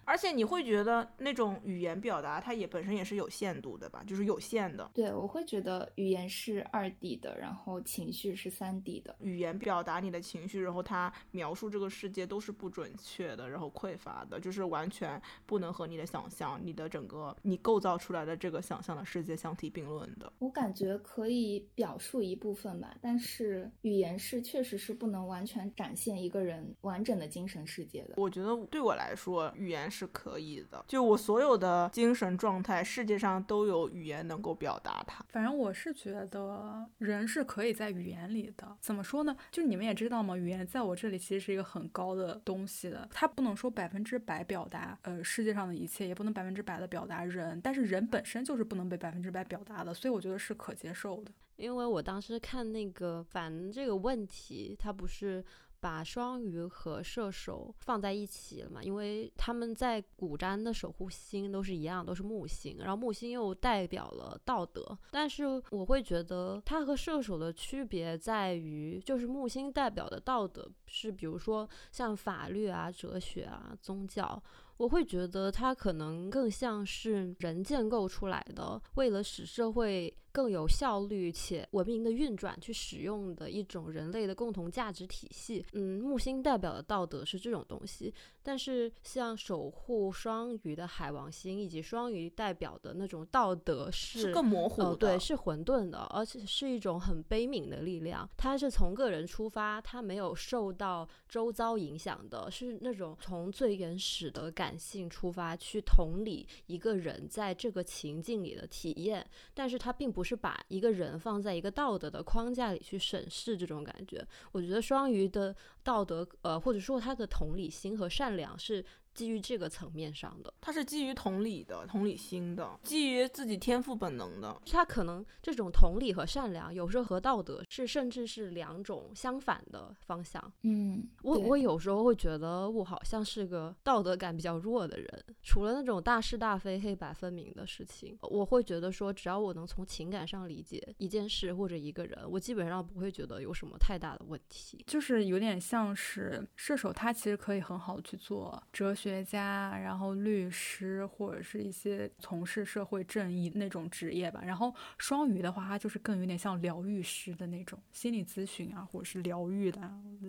[0.09, 4.89] 而且你会觉得那种语言表达，它也本身也是有限度的吧，就是有限的。
[4.91, 9.15] 对，我会觉得语言是二 D 的，然后情绪是三 D 的。
[9.19, 20.33] 语言表达你的情绪，然后它描述这个世界都是不准确的，然后匮乏的，就是完全不能和你的想象、你的整个你构造出来的这个想象的世界相提并论的。
[20.39, 28.15] 我感觉可以表述一部分吧，但是语言是确实是不能完全展现一个人完整的精神世界的。
[28.17, 29.98] 我觉得对我来说，语言是。
[29.99, 35.25] 是可以的，就我所有的精神状态，世界上都有语言能够表达它。
[35.27, 38.77] 反正我是觉得人是可以在语言里的。
[38.79, 39.35] 怎么说呢？
[39.51, 43.07] 就你们也知道嘛，语言在我这里其实是一个很高的东西的。
[43.11, 47.59] 它不能说百分之百表达呃世界上的一切，也不能百分之百的表达人。
[47.61, 51.31] 但是人本身就是不能被百分之百表达的，所以我觉得是可接受的。
[51.57, 55.43] 因为我当时看那个反这个问题，它不是。
[55.79, 58.81] 把双鱼和射手放在一起了嘛？
[58.83, 64.97] 因为他们在古占的守护星都是一样，都是木星，然后木星又代表了道德。
[65.11, 74.41] 但是我会觉得它和射手的区别在于，就是木星代表的道德是，比如说像法律啊、哲学啊、宗教。
[74.77, 85.65] 我会觉得它可能更像是人建构出来的，为了使社会更有效率且文明的运转去使用的一种人类的共同价值体系。
[85.73, 98.29] 嗯，木星代表的道德是这种东西，但是像守护双鱼的海王星以及双鱼代表的那种道德是更模糊的，对，是混沌的，而且是一种很悲悯的力量。
[98.37, 104.69] 它是从个人出发，它没有受到周遭影响的，是那种从最原始的感。
[104.69, 114.25] 感性出发去同理一个人在这个情境里的体验，但是它并不是是把一个人放在一个道德的框架里去审视这种感觉。
[114.51, 118.85] 我觉得双鱼的道德，呃，或者说他的同理心和善良是。
[119.13, 124.61] 基于这个层面上的，他是基于同理的、同理心的，基于自己天赋本能的。
[124.65, 130.41] 他可能这种同理和善良，有时候和道德是甚至是两种相反的方向。
[130.63, 135.25] 嗯，我我有时候会觉得我好像是个道德感比较弱的人。
[135.43, 144.83] 除了那种大是大非、黑白分明的事情，我会觉得说，只要我能从情感上理解一件事或者一个人，我基本上不会觉得有什么太大的问题。
[144.87, 149.19] 就是有点像是射手，他其实可以很好去做哲学。
[149.29, 154.41] 家，然后律师或者是一些从事社会正义那种职业吧。
[154.43, 159.79] 然后双鱼的话，它就是更有点像疗愈师的那种心理咨询啊，或者是疗愈的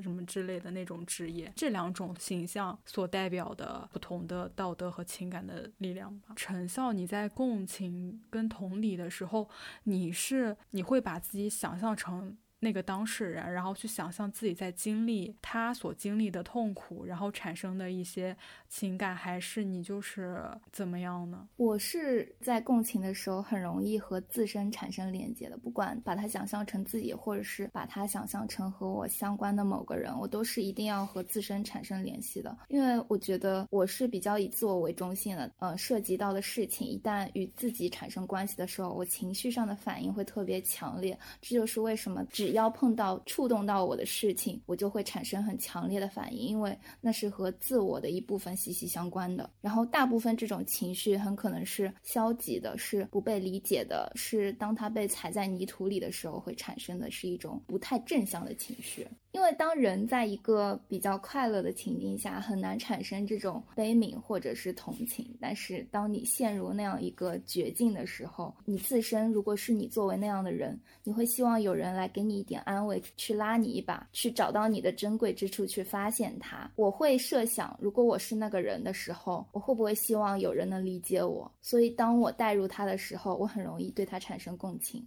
[0.02, 1.50] 什么之类的那种职业。
[1.56, 6.34] 这两种形象所代表的不同的道德和情感的力量吧。
[6.36, 9.48] 陈笑，你在共情跟同理的时候，
[9.84, 12.36] 你是你会把自己想象成。
[12.62, 18.36] 那个当事人，然后去想象自己在经历他所经历的痛苦，然后产生的一些
[18.68, 21.48] 情感，还是你就是怎么样呢？
[21.56, 35.50] 我是在共情的时候很容易和自身产生连接的，不管把它想象成自己，或者是把它想象成和我相关的某个人，我都是一定要和自身产生联系的，因为我觉得我是比较以自我为中心的。
[35.60, 42.49] 呃，涉及到的事情一旦与自己产生关系的时候，我情绪上的反应会特别强烈，这就是为什么只。
[42.52, 49.48] 要碰到触动到我的事情，我就会产生很强烈的反应，因为那是和自我的一部分息息相关的。
[49.60, 59.06] 然后大部分这种情绪很可能是消极的，是不被理解的，是当它被踩在泥土里的时候会产生的是一种不太正向的情绪。
[59.32, 65.24] 因为当人在一个比较快乐的情境下，很难产生这种悲悯或者是同情。
[65.40, 76.70] 但是当你陷入那样一个绝境的时候，你自身如果是你作为那样的人，你会希望有人来给你一点安慰，去拉你一把，去找到你的珍贵之处，去发现它。
[76.74, 81.50] 我会设想，如果我是那个人的时候，我会不会希望有人能理解我？
[81.62, 85.06] 所以当我带入他的时候，我很容易对他产生共情。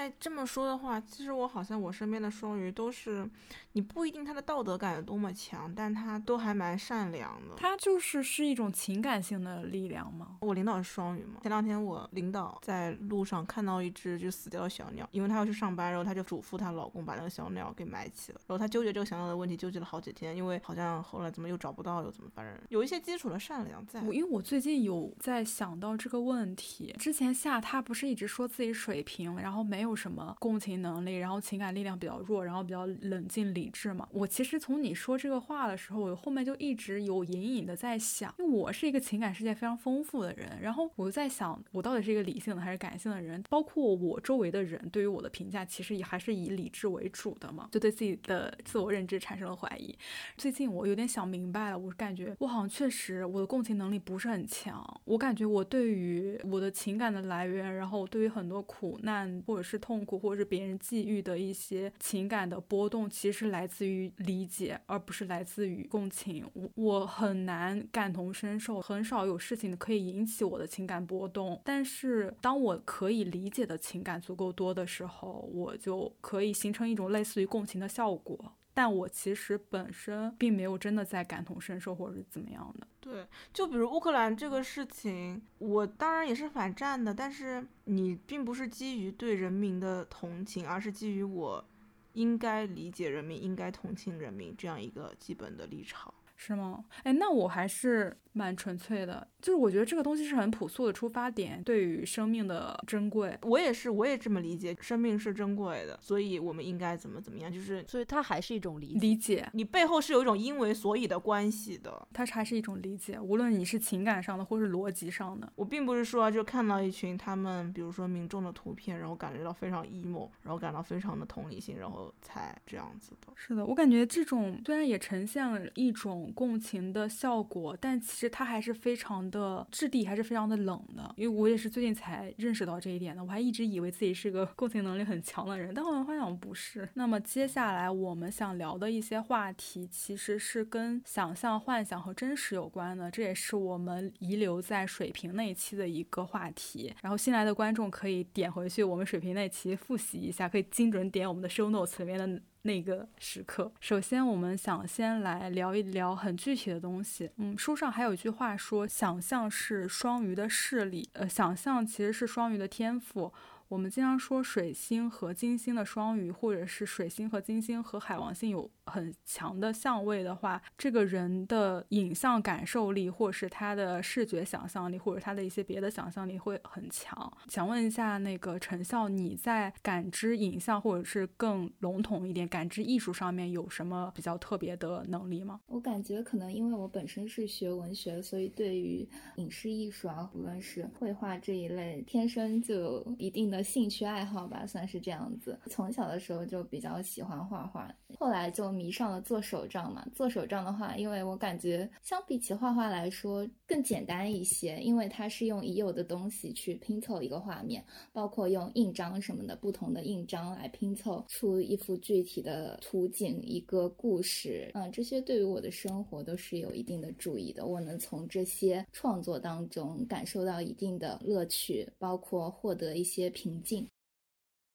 [0.00, 3.28] 哎，这么说的话，其实我好像我身边的双鱼都是，
[3.72, 7.54] 你不一定他的道德感有多么强，但他都还蛮善良的。
[7.54, 10.38] 他就是是一种情感性的力量吗？
[10.40, 11.40] 我领导是双鱼嘛。
[11.42, 18.40] 前两天我领导在路上看到一只就死掉的小鸟，因为他要去上班，然后他就嘱咐她老公把那个小鸟给埋起了。
[18.46, 24.00] 然后他纠结这个小鸟的问题，纠结了好几天，因为好像后来怎么又找不到，又怎么，反正有一些基础的善良在。
[24.02, 29.80] 我因为我最近有在想到这个问题，之前夏他不是一直说自己水平，然后没。
[29.80, 34.08] 没有什么共情能力，然后情感力量比较弱，然后比较冷静理智嘛。
[34.12, 43.42] 我其实从你说这个话的时候，我后面就一直有隐隐的在想，因为我是一个情感世界非常丰富的人，然后我就在想，我到底是一个理性的还是感性的人？
[43.50, 49.92] 包括我周围的人对于我的评价，其实也还是以理智为主的嘛，就对自己的自我认知产生了怀疑。
[50.36, 59.80] 最近我有点想明白了，我感觉我好像确实我的共情能力不是很强，我感觉我对于我的情感的来源，然后对于很多苦难或者是。
[59.80, 66.46] 痛苦，或者是别人际遇的一些情感的波动，其实来自于理解，而不是来自于共情。
[66.52, 71.58] 我我很难感同身受，很少有事情可以引起我的情感波动。
[71.64, 78.52] 但是当我可以理解的情感足够多的时候，我就可以形成一种类似于共情的效果。
[78.72, 82.86] 但我其实本身并没有真的在感同身受，或者是怎么样的。
[83.00, 91.64] 对，就比如乌克兰这个事情，我当然也是反战的，但是你并不是基于对人民的同情，而是基于我
[92.12, 96.82] 应该理解人民、应该同情人民这样一个基本的立场，是吗？
[97.02, 98.16] 哎，那我还是。
[98.32, 123.32] 蛮纯粹的，就是我觉得这个东西是很朴素的出发点，对于生命的珍贵，我也是，我也这么理解，生命是珍贵的，所以我们应该怎么怎么样，就是，所以它还是一种理理解，你背后是有一种因为所以的关系的，它还是一种理解，无论你是情感上的或是逻辑上的，我并不是说就看到一群他们，比如说民众的图片，然后感觉到非常 emo，然后感到非常的同理心，然后才这样子的。
[123.34, 131.12] 是的，我感觉这种虽然也呈现了一种共情的效果，但其实它还是非常的质地，还是非常的冷的。
[131.16, 136.88] 因为我也是最近才认识到这一点的，我还一直以为自己是个共情能力很强的人，但后来发现我不是。
[136.94, 146.94] 那么接下来我们想聊的一些话题，其实是跟想象、幻想和真实有关的，这也是我们遗留在水平那一期的一个话题。
[147.02, 152.40] 然后新来的观众可以点回去我们水平那期复习一下，可以精准点我们的 show notes 里面的。
[152.62, 157.30] 那个时刻，首先我们想先来聊一聊很具体的东西。
[157.36, 163.32] 嗯，书上还有一句话说，想象是双鱼的视力，呃，想象其实是双鱼的天赋。
[163.70, 177.32] 我们经常说水星和金星的双鱼，或者是水星和金星和海王星有很强的相位的话，这个人的影像感受力，或者是他的视觉想象力，或者他的一些别的想象力会很强。
[177.46, 185.60] 想问一下，那个陈笑，你在感知影像，或者是更笼统一点，感知艺术上面有什么比较特别的能力吗？
[185.68, 195.58] 我感觉可能因为我本身是学文学，所以对于影视艺术啊，无论是绘画这一类，天生就有一定的兴趣爱好吧，算是这样子。
[195.66, 200.06] 从小的时候就比较喜欢画画，后来就迷上了做手账嘛。
[200.14, 214.70] 做手账的话，因为我感觉相比起画画来说更简单一些，因为它是用已有的东西去拼凑一个画面，包括用印章什么的不同的印章来拼凑出一幅具体的图景、一个故事。
[214.74, 217.66] 嗯，这些对于我的生活都是有一定的注意的。
[217.66, 223.88] 我能从这些创作当中感受到一定的乐趣，包括获得一些平静。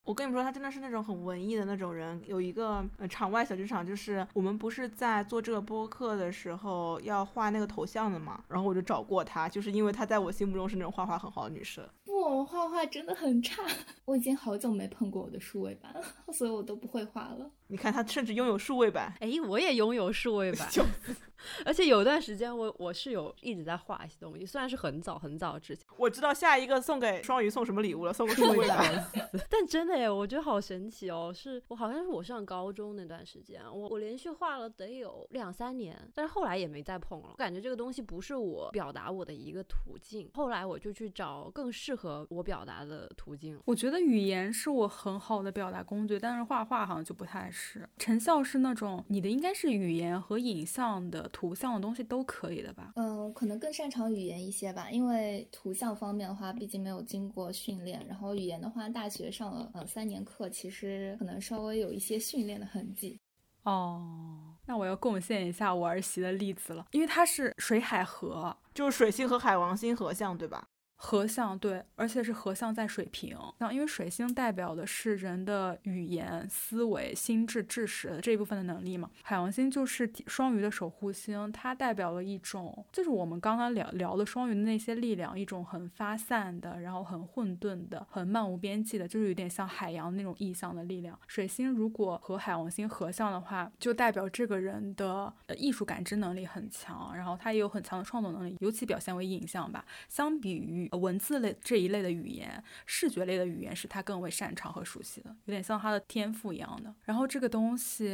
[0.03, 2.21] 我跟你们说，他真的是那种很文艺的那种人。
[2.27, 11.83] 有一个呃场外小剧场，就是我们不是在做这个播客的时候要画那个头像的嘛，然后我就找过他，就是因为他在我心目中是那种画画很好的女生。
[12.03, 13.63] 不，我画画真的很差，
[14.05, 16.01] 我已经好久没碰过我的数位板了，
[16.33, 17.49] 所以我都不会画了。
[17.67, 19.13] 你看，他甚至拥有数位板。
[19.19, 20.69] 哎，我也拥有数位板。
[21.65, 25.85] 而且有段时间，我我是有一直在画一些东西，虽然是很早很早之前。
[25.97, 29.05] 我知道下一个送给双鱼送什么礼物了，送个数位板。
[29.49, 31.31] 但真的耶，我觉得好神奇哦！
[31.35, 37.29] 是我好像是我上高中那段时间，我我连续画了得有两三年，但是后来也没再碰了。
[37.31, 43.59] 我感觉这个东西不是我表达我的一个途径，后来我就去找更适合我表达的途径。
[43.65, 47.89] 我觉得语言是我很好的表达工具，但是画画好像就不太是。
[47.97, 51.25] 陈笑是那种你的应该是语言和影像的。
[51.35, 52.93] 图像的东西都可以的吧？
[52.95, 58.05] 嗯，可能更擅长语言一些吧，因为图像方面的话，毕竟没有经过训练。
[58.07, 63.19] 然后语言的话，大学上了呃三年课，其实可能稍微有一些训练的痕迹。
[63.63, 70.69] 哦，那我要贡献一下我儿媳的例子了，因为她是水海河，就是水星和海王星合相，对吧？
[70.97, 79.09] 合相对，而且是合相在水瓶，那因为水星代表的是人的语言、思维、心智、智识这一部分的能力嘛。
[79.21, 91.19] 海王星就是双鱼的守护星，它代表了一种，就是我们刚刚聊聊的双鱼的那些力量，一种很发散的，然后很混沌的，很漫无边际的，就是有点像海洋那种意象的力量。
[91.27, 99.85] 水星如果和海王星合相的话，就代表这个人的艺术感知能力很强，然后他也有很强的创作能力，尤其表现为影像吧。
[100.07, 106.93] 相比于文字类这一类的语言，视觉类的语言是他更为擅长和熟悉的，有点像他的天赋一样的。
[107.03, 108.09] 然后这个东西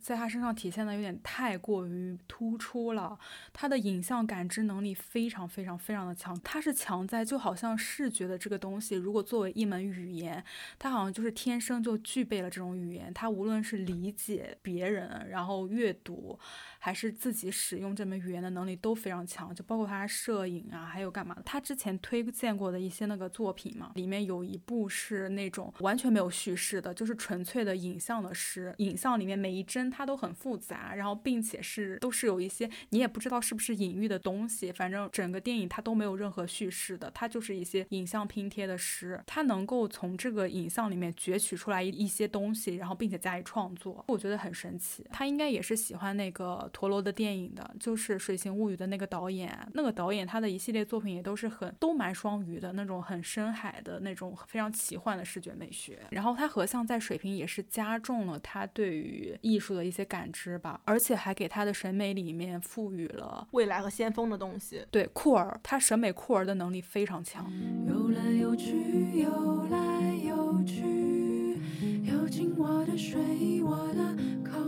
[0.00, 3.18] 在他身上体现的有点太过于突出了，
[3.52, 6.38] 他的影像感知能力非常非常非常的强。
[6.40, 10.42] 他是强在就好像视觉的这个东西，如果作为一门语言，
[10.78, 13.12] 他好像就是天生就具备了这种语言。
[13.12, 16.38] 他无论是理解别人，然后阅读。
[16.86, 21.42] 还是自己使用这门语言的能力都非常强，就包括他摄影啊，还有干嘛的。
[21.44, 28.72] 他之前推荐过的一些那个作品嘛，里面有一部是那种完全没有叙事的，就是纯粹的影像的诗。
[28.78, 34.70] 影像里面每一帧它都很复杂，然后并且是都是有一些你也不知道是不是隐喻的东西。
[34.70, 39.20] 反正整个电影它都没有任何叙事的，它就是一些影像拼贴的诗。
[39.26, 45.04] 他能够从这个影像里面攫取出来一一些东西，然后并且加以创作，我觉得很神奇。
[45.10, 46.70] 他应该也是喜欢那个。
[46.76, 55.98] 陀螺的电影的，就是《水形物语》的那个导演，那个导演他的一系列作品也都是很都蛮双鱼的那种，很深海的那种非常奇幻的视觉美学。
[56.10, 64.84] 然后他合相在水平也是加重了他对于艺术的一些感知吧，而且还给他的审美里面赋予了未来和先锋的东西。
[64.90, 67.50] 对酷儿，他审美酷儿的能力非常强。
[67.88, 71.58] 游来游去，游来游去，
[72.02, 73.18] 游进我的水，
[73.62, 74.14] 我的
[74.44, 74.58] 口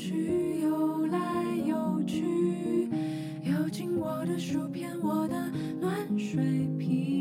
[0.00, 1.18] 去，游来
[1.66, 2.88] 游去，
[3.44, 7.19] 游进我的薯片，我的暖水瓶。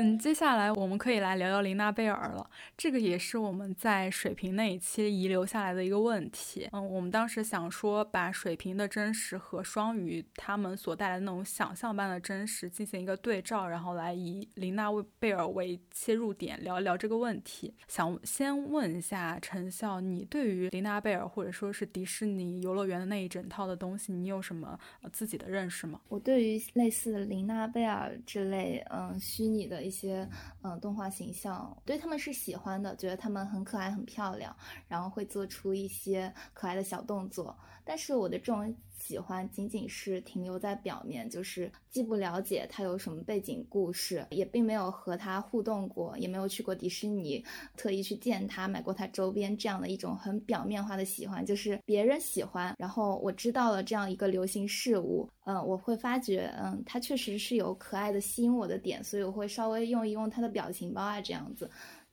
[0.00, 2.48] 嗯，接下来我们可以来聊聊琳娜贝尔了。
[2.76, 6.68] 这个也是我们在水瓶那一期遗留下来的一个问题。
[6.70, 14.88] 嗯，我们当时想说，把水瓶的真实和双鱼他们所带来的那种想象般的真实进行一个对照，然后来以琳娜
[15.18, 17.74] 贝尔为切入点聊一聊这个问题。
[17.88, 24.78] 想先问一下陈笑，你对于琳娜贝尔或者说是迪士尼游乐园的那一整套的东西，你有什么
[25.12, 26.00] 自己的认识吗？
[26.08, 29.87] 我对于类似琳娜贝尔之类，嗯，虚拟的。
[29.88, 30.28] 一些
[30.62, 34.54] 嗯动画形象，对他们是喜欢的，觉得他们很可爱、很漂亮，
[34.86, 37.58] 然后会做出一些可爱的小动作。
[37.88, 47.42] 但是我的这种喜欢仅仅是停留在表面，就是既不了解他有什么背景故事，也并没有和他互动过，也没有去过迪士尼，
[47.78, 61.70] 特意去见他，买过他周边，这样的一种很表面化的喜欢，就是别人喜欢，然后我知道了这样一个流行事物，嗯，我会发觉，嗯，他确实是有可爱的吸引我的点，所以我会稍微用一用他的表情包啊，这样子。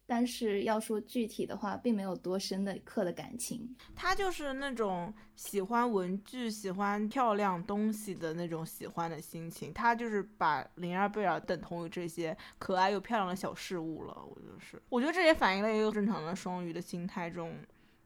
[0.08, 3.76] 但是要说具体的话，并没有多深的刻的感情。
[3.96, 9.74] 他就是那种喜欢文具、喜欢漂亮东西的那种喜欢的心情。
[9.74, 14.14] 他就是把灵儿贝尔等同于这些可爱又漂亮的小事物了。
[14.24, 17.56] 我就是，我觉得这也反映了一个正常的双鱼的心态中。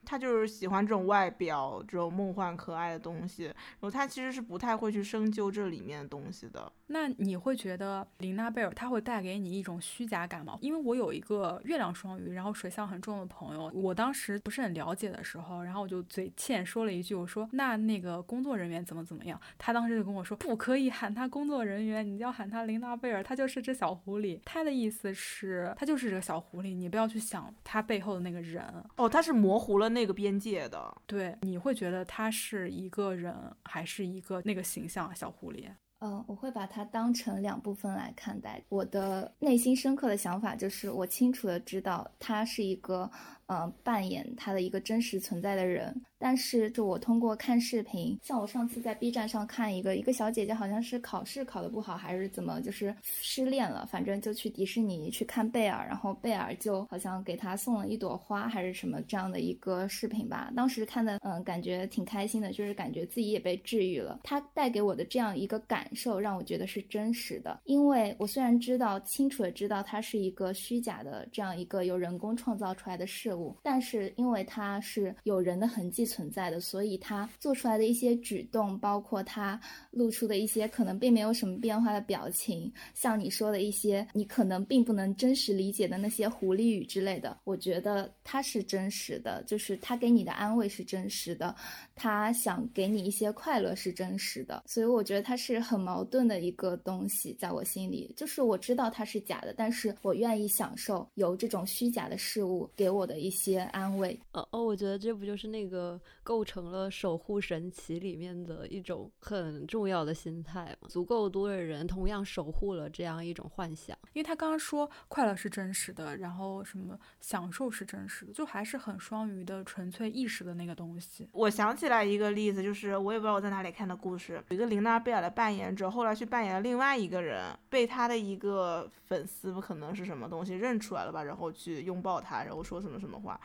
[0.06, 6.72] 他就是喜欢这种外表，这种梦幻可爱的东西，然后他其实是不太会去深究这里面的东西的。
[6.88, 10.58] 那你会觉得琳娜贝尔他会带给你一种虚假感吗？
[10.62, 19.39] 因为我有一个月亮双鱼，然后水象很重的朋友，我当时不是很了解的时候，然后我就嘴欠说了一句，我说那那个工作人员怎么怎么样？
[19.60, 24.39] 他当时就跟我说不可以喊他工作人员，你要喊他琳娜贝尔，他就是只小狐狸。
[24.43, 28.64] 他的意思是，他就是这个小狐狸，你不要去想他背后的那个人。
[28.95, 30.00] 哦，他是模糊了那。
[30.00, 33.36] 那个边界的，对，你会觉得他是一个人，
[33.66, 35.70] 还是一个那个形象小狐狸？
[36.00, 38.64] 嗯，我会把它当成两部分来看待。
[38.70, 43.12] 我的内心深刻的想法就是，我清楚的知道他是一个。
[43.52, 60.51] 嗯，扮演他的一个真实存在的人，但是就我通过看视频，像我上次在 B 站上看一个一个小姐姐，好像是考试考得不好，还是怎么，就是失恋了，反正就去迪士尼去看贝尔，然后贝尔就好像给她送了一朵花，还是什么这样的一个视频吧。
[60.55, 64.20] 当时看的，嗯，感觉挺开心的，就是感觉自己也被治愈了。
[64.24, 67.61] 他带给我的这样一个感受，让我觉得是真实的。
[67.63, 73.55] 因为我虽然知道清楚的知道它是一个虚假的这样一个由人工创造出来的事物。
[73.63, 79.60] 但是因为它是有人的痕迹存在的，所以他做出来的一些举动，包括他
[79.92, 91.56] 露出的一些可能并没有什么变化的表情，像你说的一些你可能并不能真实理解的那些狐狸语之类的，我觉得他是真实的，就是他给你的安慰是真实的，
[91.96, 103.30] 他想给你一些快乐是真实的，所以我觉得他是很矛盾的一个东西，在我心里，就是我知道它是假的，但是我愿意享受由这种虚假的事物给我的一。
[103.30, 110.88] 一些安慰，哦哦，我觉得这不就是那个构成了守护神奇里面的一种很重要的心态嘛？
[110.88, 121.30] 足够多的人同样守护了这样一种幻想，因为他刚刚说快乐是真实的，然后什么享受是真实的，就还是很双鱼的纯粹意识的那个东西。
[121.34, 133.19] 我想起来一个例子，就是我也不知道我在哪里看的故事，有一个琳娜贝尔的扮演者，后来去扮演了另外一个人，被他的一个粉丝可能是什么东西认出来了吧，然后去拥抱他，然后说什么什么。
[133.19, 133.38] 话，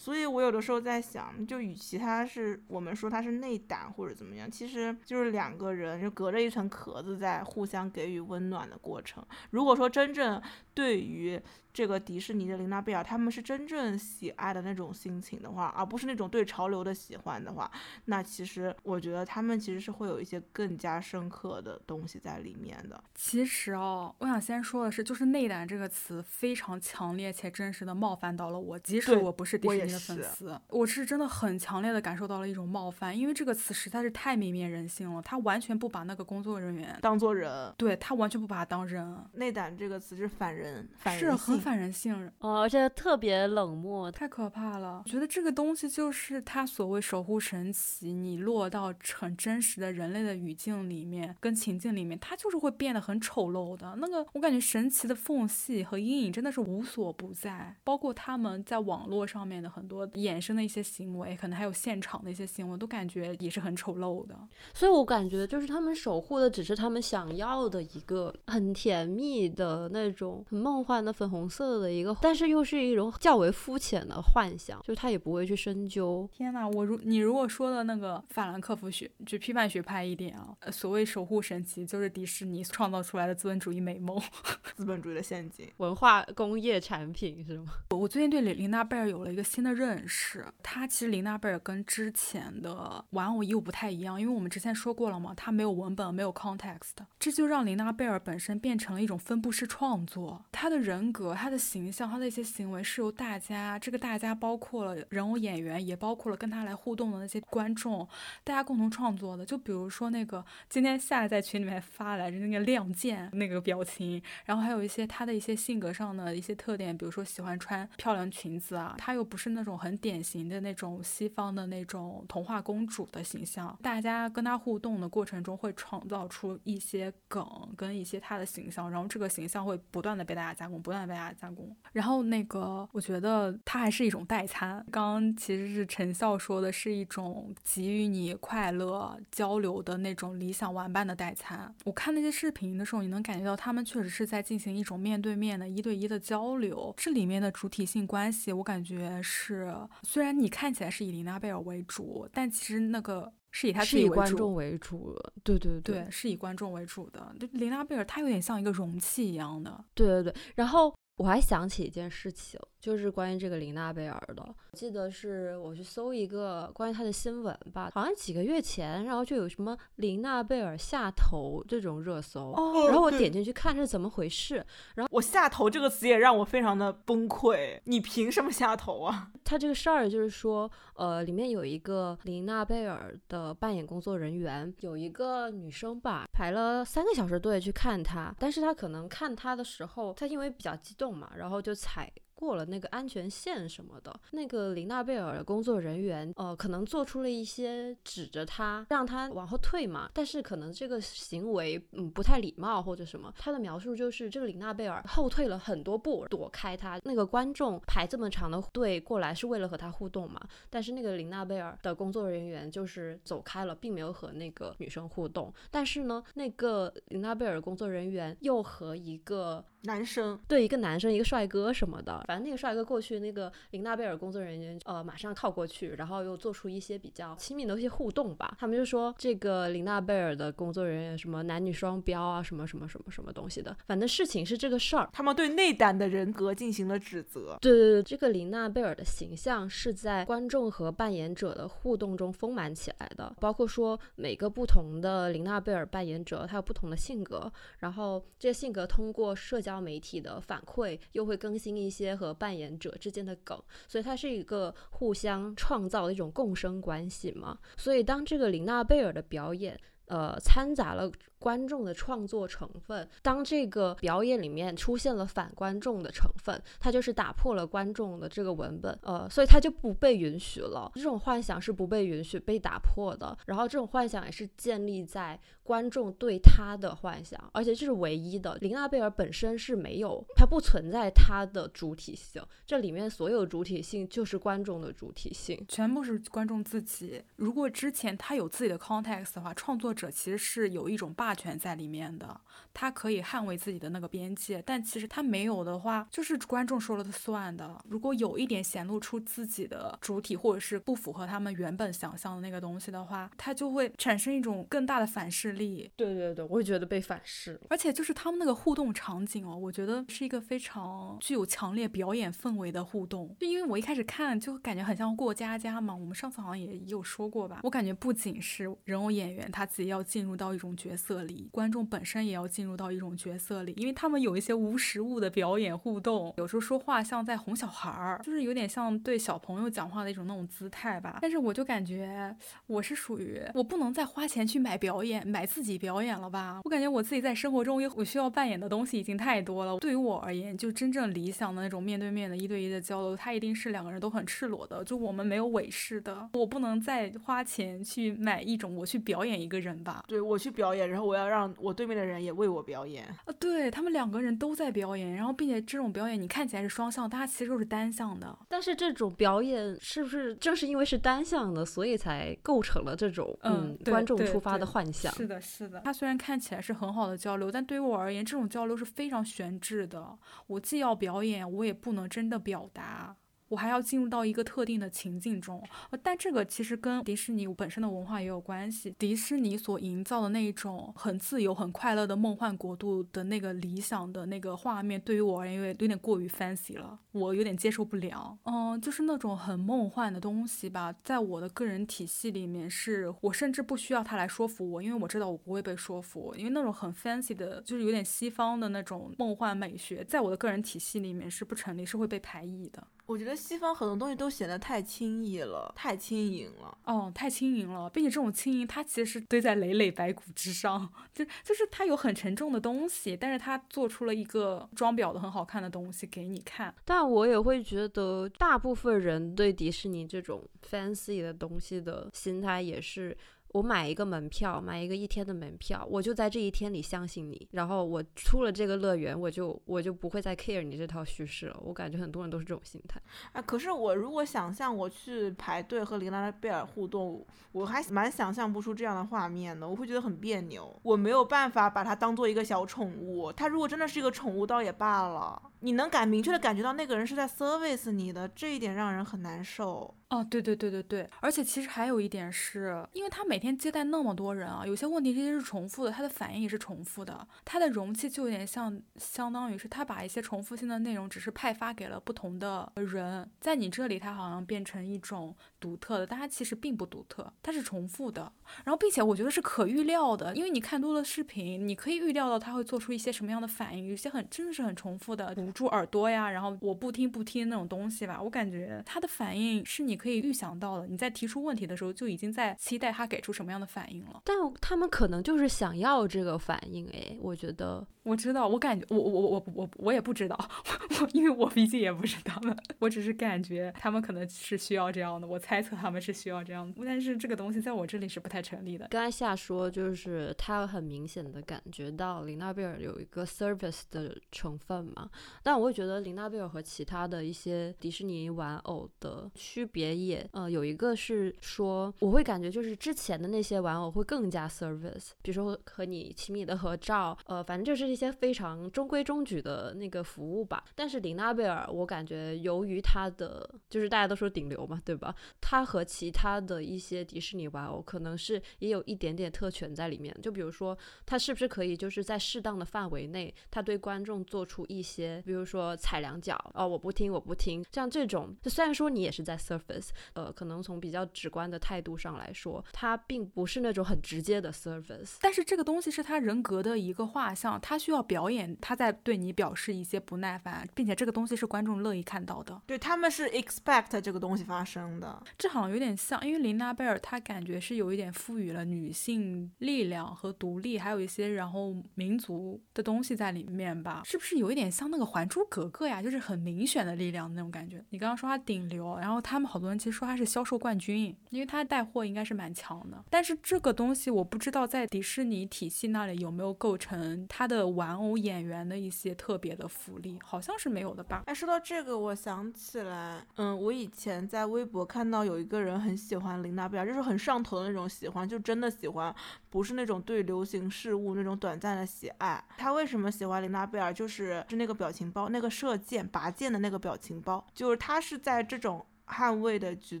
[0.02, 9.24] 所以我有的时候在想，就与其他是我们说他是内胆或者怎么样，其实就是两个人就隔着一层壳子在互相给予温暖的过程。
[9.50, 10.42] 如果说真正
[10.74, 11.40] 对于。
[11.72, 17.70] 这个迪士尼的琳娜贝尔，他们是真正喜爱的那种心情的话，而不是那种对潮流的喜欢的话，
[18.04, 23.02] 那其实我觉得他们其实是会有一些更加深刻的东西在里面的。
[23.14, 39.16] 其实哦，我想先说的是，就是内胆这个词非常强烈且真实的冒犯到了我，即使我不是迪士尼的粉丝，我是真的很强烈的感受到了一种冒犯，因为这个词实在是太泯灭人性了，他完全不把那个工作人员当做人，对他完全不把他当人。
[39.32, 41.61] 内胆这个词是反人，反人性。
[41.62, 45.02] 反人性，哦，而且特别冷漠，太可怕了。
[45.04, 53.94] 我觉得这个东西就是他所谓守护神奇，你落到很真实的人类的语境里面，跟情境里面，它就是会变得很丑陋的。
[53.98, 64.36] 那个，我感觉神奇的缝隙和阴影真的是无所不在，包括他们在网络上面的很多衍生的一些行为，可能还有现场的一些行为，都感觉也是很丑陋的。
[64.74, 71.48] 所以我感觉就是他们守护的只是他们想要的一个很甜蜜的那种很梦幻的粉红。
[71.52, 76.28] 色的一个，但是又是一种较为肤浅的幻想，就他也不会去深究。
[76.32, 84.18] 天哪，我如你如果说的那个法兰克福学，就批判学派一点啊，所谓守护神奇，就是迪士尼创造出来的资本主义美梦，
[84.74, 87.74] 资本主义的陷阱，文化工业产品是吗？
[87.90, 101.34] 我我最近对琳琳娜贝尔有了一个新的认识，她其实琳娜贝尔跟之前的玩偶又不太一样，因为我们之前说过了嘛，她没有文本，没有 context，这就让琳娜贝尔本身变成了一种分布式创作，她的人格。
[101.42, 108.06] 他的形象，他的一些行为是由大家，这个大家包括了人偶演员，也包括了跟他来互动的那些观众，
[108.44, 109.44] 大家共同创作的。
[109.44, 123.76] 就比如说那个今天夏在群里面发来的那个亮剑那个表情，然后还有一些他的一些性格上的一些特点，比如说喜欢穿漂亮裙子啊，他又不是那种很典型的那种西方的那种童话公主的形象。
[123.82, 127.44] 大家跟他互动的过程中，会创造出一些梗
[127.76, 131.74] 跟一些他的形象，然后这个形象会不断的被大家加工，不断的被大家加工。
[131.92, 134.84] 然后那个，我觉得它还是一种代餐。
[134.90, 141.74] 刚刚其实是陈笑说的是一种给予你快乐交流的那种理想玩伴的代餐。
[141.84, 146.94] 我看那些视频的时候，你能感觉到他们确实是在进行一种面对面的一对一的交流。
[146.96, 153.32] 这里面的主体性关系，我感觉是虽然你看起来是以琳娜贝尔为主，但其实那个。
[153.54, 155.14] 是以他自己观众为主，
[155.44, 157.36] 对对对，是以观众为主的。
[157.38, 159.84] 就琳娜贝尔，她有点像一个容器一样的。
[159.92, 162.58] 对对对，然后我还想起一件事情。
[162.82, 172.52] 就是关于这个琳娜贝尔的，我记得是我去搜一个关于她的新闻吧，好像几个月前，然后就有什么琳娜贝尔下头这种热搜，
[172.88, 174.56] 然后我点进去看是怎么回事，
[174.96, 179.30] 然后我下头这个词也让我非常的崩溃，你凭什么下头啊？
[179.44, 192.10] 他这个事儿就是说，呃，里面有一个琳娜贝尔的扮演工作人员，有一个女生吧，排了三个小时队去看她，但是她可能看她的时候，她因为比较激动嘛，然后就踩。
[192.34, 203.32] 过了那个安全线什么的，那个琳娜贝尔的工作人员，呃，可能做出了一些指着他让他往后退嘛，但是可能这个行为嗯不太礼貌或者什么。
[203.38, 207.00] 他的描述就是这个琳娜贝尔后退了很多步躲开他。
[207.04, 215.52] 那个观众排这么长的队过来是为了和他互动嘛，但是那个琳娜贝尔的工作人员就是走开了，并没有和那个女生互动。
[215.70, 219.64] 但是呢，那个琳娜贝尔工作人员又和一个。
[219.82, 228.56] 男生对一个男生，一个帅哥什么的，反正那个帅哥过去，那个琳娜贝尔工作人员呃马上靠过去，然后又做出一些比较亲密的一些互动吧。
[228.60, 233.76] 他们就说这个琳娜贝尔的工作人员什么男女双标啊，什么什么什么什么东西的。
[233.84, 237.58] 反正事情是这个事儿，他们对内胆的人格进行了指责。
[237.60, 249.71] 对对对，这个琳娜贝尔的形象是在观众和扮演者的互动中丰满起来的，包括说每个不同的琳娜贝尔扮演者，他有不同的性格，然后这些性格通过社交。
[249.80, 257.58] 媒体的反馈又会更新一些和扮演者之间的梗，所以它是一个互相创造的一种共生关系嘛。
[257.76, 261.10] 所以当这个琳娜贝尔的表演，呃，掺杂了。
[261.42, 270.92] 观众的创作成分，当这个表演里面出现了反观众的成分，它就是打破了观众的这个文本，呃，所以它就不被允许了。
[270.94, 273.36] 这种幻想是不被允许被打破的。
[273.44, 278.56] 然后这种幻想也是建立在观众对他的幻想，而且这是唯一的。
[278.62, 287.22] 林娜贝尔本身是没有，它不存在它的主体性，这里面所有主体性就是观众的主体性，全部是观众自己。
[287.36, 291.32] 如果之前他有自己的 context 的话，创作者其实是有一种霸。
[291.32, 292.38] 权在里面的，
[292.74, 297.82] 他可以捍卫自己的那个边界，但其实他没有的话，就是观众说了算的。
[297.88, 305.90] 如果有一点显露出自己的主体，或者是不符合他们原本想象的那个东西的话，他就会产生一种更大的反噬力。
[305.96, 307.58] 对对对，我也觉得被反噬。
[307.70, 313.34] 而且就是他们那个互动场景哦，我觉得是一个非常具有强烈表演氛围的互动。
[313.40, 317.60] 就因为我一开始看就感觉很像过家家嘛，我们上次好像也有说过吧。
[317.62, 321.22] 我感觉不仅是人偶演员他自己要进入到一种角色。
[321.22, 331.18] 里观众本身也要进进入到一种角色里，因为他们有一些无实物的表演互动，有时候说话像在哄小孩儿，就是有点像对小朋友讲话的一种那种姿态吧。
[331.20, 332.32] 但是我就感觉
[332.68, 336.60] 我是属于我不能再花钱去买表演，买自己表演了吧？
[336.62, 339.78] 我感觉我自己在生活中我需要扮演的东西已经太多了。
[339.78, 346.28] 对于我而言，就真正理想的那种面对面的一对一的交流，它一定是两个人都很赤裸的，就我们没有伪饰的。
[346.34, 350.04] 我不能再花钱去买一种我去表演一个人吧？
[350.06, 351.12] 对我去表演，然后我。
[351.12, 353.32] 我要让我对面的人也为我表演啊！
[353.40, 358.38] 对他们两个人都在表演，然后并且这种表演你看起来是双向，但它其实都是单向的。
[358.48, 365.12] 但是这种表演是不是正是因为是单向的，所以才构成了这种嗯观众出发的幻想？
[365.14, 365.80] 是的，是的。
[365.84, 370.18] 它虽然看起来是很好的交流，但对于我而言，这种交流是非常悬置的。
[370.46, 373.16] 我既要表演，我也不能真的表达。
[373.52, 375.62] 我还要进入到一个特定的情境中。
[376.02, 378.94] 但这个其实跟迪士尼本身的文化也有关系。
[378.98, 388.38] 迪士尼所营造的那一种很自由、很快乐的梦幻国度的那个理想的那个画面，对于我而言，有点有点过于 fancy 了，我有点接受不了。
[388.44, 402.82] 嗯，就是那种很梦幻的东西吧，在我的个人体系里面，是我甚至不需要它来说服我，因为我知道我不会被说服，因为那种很 fancy 的，就是有点西方的那种梦幻美学，在我的个人体系里面是不成立，是会被排异的。
[403.06, 406.78] 我觉得西方很多东西都显得太轻易了，太轻盈了。
[406.84, 416.74] 哦，太轻盈了，并且这种轻盈，它其实是堆在累累白骨之上， 就就是它有很沉重的东西，但是它做出了一个装裱的很好看的东西给你看。
[416.84, 423.16] 但我也会觉得，大部分人对迪士尼这种 fancy 的东西的心态也是。
[423.52, 427.46] 我买一个门票，买一个一天的门票，我就在这一天里相信你。
[427.52, 431.60] 然后我出了这个乐园，我就我就不会再 care 你这套叙事了。
[431.62, 433.00] 我感觉很多人都是这种心态。
[433.32, 440.74] 啊，可是我如果想象我去排队和琳娜贝尔互动，我还蛮想象不出这样的画面的，我会觉得很别扭。
[440.82, 443.30] 我没有办法把它当做一个小宠物。
[443.30, 445.51] 它如果真的是一个宠物，倒也罢了。
[445.62, 449.94] 你能感明确的感觉到那个人是在 service 你的，这一点让人很难受。
[450.08, 468.32] 哦，对对对对对，而且其实还有一点是，因为他每天接待那么多人啊，有些问题这些是重复的，他的反应也是重复的，他的容器就有点像，相当于是他把一些重复性的内容只是派发给了不同的人，在你这里他好像变成一种独特的，但它其实并不独特，它是重复的，
[468.64, 475.32] 然后并且我觉得是可预料的，因为你看多了视频，你可以预料到他会做出一些什么样的反应，有些很真的是很重复的。
[475.36, 480.86] 捂住耳朵呀，然后我不听不听那种东西吧，我感觉他的反应是你可以预想到的。
[480.88, 484.20] 你在提出问题的时候就已经在期待他给出什么样的反应了。
[484.24, 490.36] 但他们可能就是想要这个反应，哎，我觉得我知道，我感觉我我我我我也不知道，
[491.00, 496.82] 我因为我毕竟也不是他们，我只是感觉他们可能是需要这样的，我猜测他们是需要这样的。
[496.84, 498.88] 但是这个东西在我这里是不太成立的。
[498.90, 505.08] 刚才夏说就是他很明显的感觉到林娜贝尔有一个 service 的成分嘛。
[505.42, 520.64] 但我会觉得琳娜贝尔和其他的一些迪士尼玩偶的区别也，呃，有一个是说，我会感觉就是之前的那些玩偶会更加 service，比如说和你亲密的合照，呃，反正就是一些非常中规中矩的那个服务吧。
[520.74, 525.14] 但是琳娜贝尔，我感觉由于它的就是大家都说顶流嘛，对吧？
[525.40, 530.16] 它和其他的一些迪士尼玩偶可能是也有一点点特权在里面。
[530.22, 535.22] 就比如说，它是不是可以就是在适当的范围内，它对观众做出一些。
[535.26, 565.02] 比如说踩两脚哦，我不听，我不听，像这种，就虽然说你也是在 surface，呃，可能从比较直观的态度上来说，他并不是那种很直接的 surface，但是这个东西是他人格的一个画像，他需要表演，他在对你表示一些不耐烦，并且这个东西是观众乐意看到的，对他们是 expect 这个东西发生的，这好像有点像，因为琳娜贝尔她感觉是有一点赋予了女性力量和独立，还有一些然后民族的东西在里面吧，是不是有一点像那个。
[565.12, 567.84] 还珠格格呀，就是很明显的力量那种感觉。
[567.90, 573.04] 你刚刚说他顶流，然后他们好多人其实说他是销售冠军，因为他带货应该是蛮强的。
[573.10, 581.22] 但是这个东西我不知道在迪士尼体系那里有没有构成它的玩偶演员的一些特别的福利，好像是没有的吧？
[581.26, 589.14] 哎，说到这个，我想起来，嗯，我以前在微博看到有一个人很喜欢琳娜贝尔，就是很上头的那种喜欢，就真的喜欢，
[589.50, 592.42] 不是那种对流行事物那种短暂的喜爱。
[592.56, 593.92] 他为什么喜欢琳娜贝尔？
[593.92, 595.02] 就是是那个表情。
[595.12, 600.00] 包那个射箭拔剑的那个表情包，就是他是在这种捍卫的举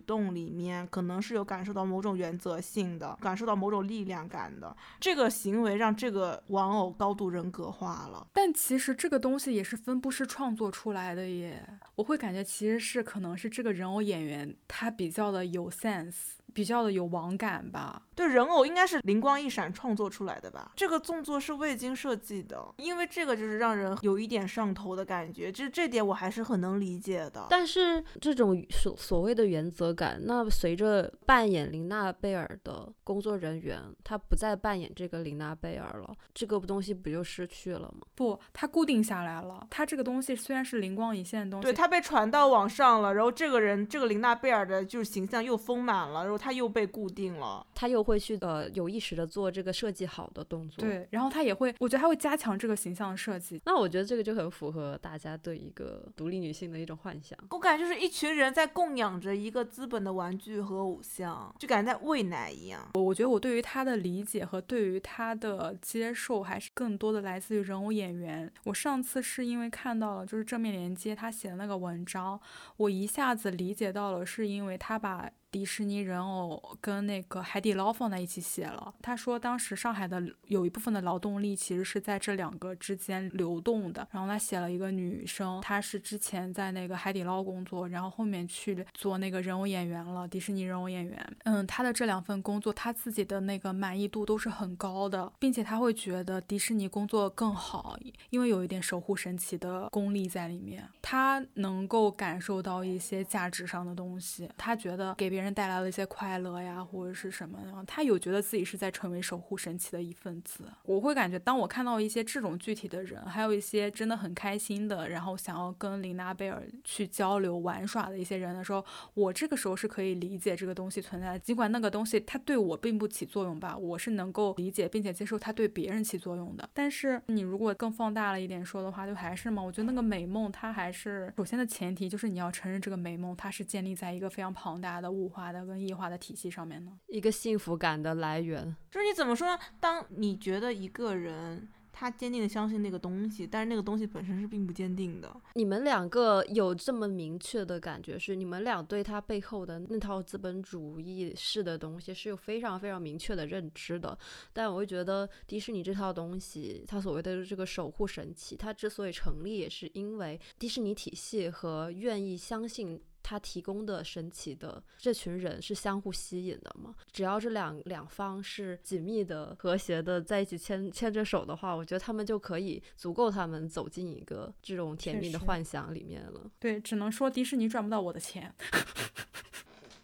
[0.00, 4.74] 动里面，可能是有感受到某种原则性的，感受到某种力量感的。
[4.98, 8.26] 这个行为让这个玩偶高度人格化了。
[8.32, 11.62] 但其实这个东西也是分布式创作出来的耶，
[11.94, 16.38] 我会感觉其实是可能是这个人偶演员他比较的有 sense。
[16.52, 20.72] 比较的有网感吧，对人偶应该是灵光一闪创作出来的吧？
[20.76, 27.46] 这个动作是未经设计的，因为这个就是让人有一点上头的感觉，就是这点我还是很能理解的。
[27.48, 38.06] 但是这种所所谓的原则感，那随着扮演琳娜贝尔的工作人员他不再扮演这个琳娜贝尔了，这个东西不就失去了吗？
[38.14, 39.66] 不，它固定下来了。
[39.70, 46.41] 它这个东西虽然是灵光一现的东西，对，它被传到网上了，然后这个人这个琳娜贝尔的就是形象又丰满了，然后。
[46.42, 47.64] 他又被固定了。
[47.74, 53.60] 他又会去呃有意识的做这个设计好的动作。，对，然后他也会，我觉得他会加强这个形象设计。
[53.64, 57.38] 那我觉得这个就很符合大家对一个独立女性的一种幻想。
[57.50, 62.88] 我感觉就是一群人在供养着一个资本的玩具和偶像，就感觉在喂奶一样。
[62.94, 68.52] 我我觉得我对于他的理解和对于他的接受，还是更多的来自于人偶演员。
[68.64, 72.40] 我上次是因为看到了就是正面连接他写的那个文章，
[72.76, 75.30] 我一下子理解到了，是因为他把。
[75.52, 78.94] 迪士尼人偶跟那个海底捞放在一起写了。
[79.02, 84.08] 他说，当时上海的有一部分的劳动力其实是在这两个之间流动的。
[84.10, 91.36] 然后他写了一个女生，她是之前在那个海底捞工作，然后后面去做那个人偶演员了，迪士尼人偶演员。
[91.44, 97.98] 嗯，他的这两份工作，他自己的那个满意度都是很高的，并且他会觉得迪士尼工作更好，
[98.30, 100.88] 因为有一点守护神奇的功力在里面。
[101.02, 105.41] 他能够感受到一些价值上的东西，他觉得给别人。
[105.42, 110.64] 人带来了一些快乐呀，或者是什么的，他有觉得自己是在成为守护神奇的一份子。
[110.84, 121.38] 我会感觉，当我看到一些这种具体的人，还有一些真的很开心的，然后想要跟琳娜贝尔去交流玩耍的一些人的时候，我这个时候是可以理解这个东西存在的。
[121.40, 126.68] 尽管那个东西它对我并不起作用吧，我是能够理解并且接受它对别人起作用的。
[126.72, 135.31] 但是你如果更放大了一点说的话，就还是嘛，我觉得那个美梦它还是首先的前提就是你要承认这个美梦它是建立在一个非常庞大的物。
[135.32, 139.58] 化的跟异化的体系上面呢，一个幸福感的来源，就是你怎么说呢？
[139.80, 145.30] 当你觉得一个人他坚定的相信那个东西，但是那个东西本身是并不坚定的。
[145.54, 154.18] 你们两个有这么明确的感觉，是你们俩对他背后的那套资本主义式的东西是有非常非常明确的认知的。
[154.54, 163.00] 但我会觉得迪士尼这套东西，它所谓的这个守护神器，它之所以成立，也是因为迪士尼体系和愿意相信。
[163.32, 166.94] 他提供的神奇的这群人是相互吸引的吗？
[167.10, 176.50] 只要这两两方是紧密的、和谐的在一起牵牵着手的话，我觉得他们就可以足够他们走进一个这种甜蜜的幻想里面了。
[176.58, 178.54] 对，只能说迪士尼赚不到我的钱。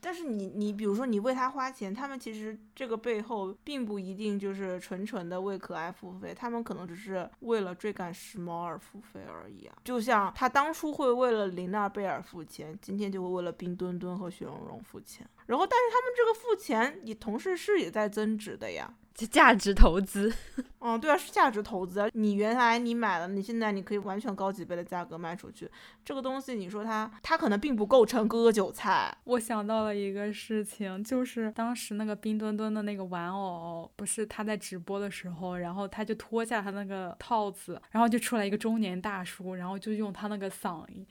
[0.08, 9.76] 但是你你比如说你为他花钱，他们其实这个背后并不一定就是纯纯的为可爱付费，他们可能只是为了追赶时髦而付费而已啊。
[9.84, 15.28] 就像他当初会为了玲娜贝尔付钱，今天就会为了冰墩墩和雪容融付钱。
[15.44, 18.90] 然后，但是他们这个付钱，你同事是也在增值的呀。
[19.26, 20.32] 价值投资，
[20.80, 22.08] 嗯， 对啊，是价值投资啊。
[22.12, 25.70] 你原来你买了，你现在你可以完全高几倍的价格卖出去。
[26.04, 29.14] 这个东西，你说它，它可能并不构成割韭菜。
[29.24, 41.06] 我想到了一个事情，就是当时那个冰墩墩的那个玩偶，不是他在直播的时候，然后他就脱下他那个套子，然后就出来一个中年大叔，然后就用他那个嗓音，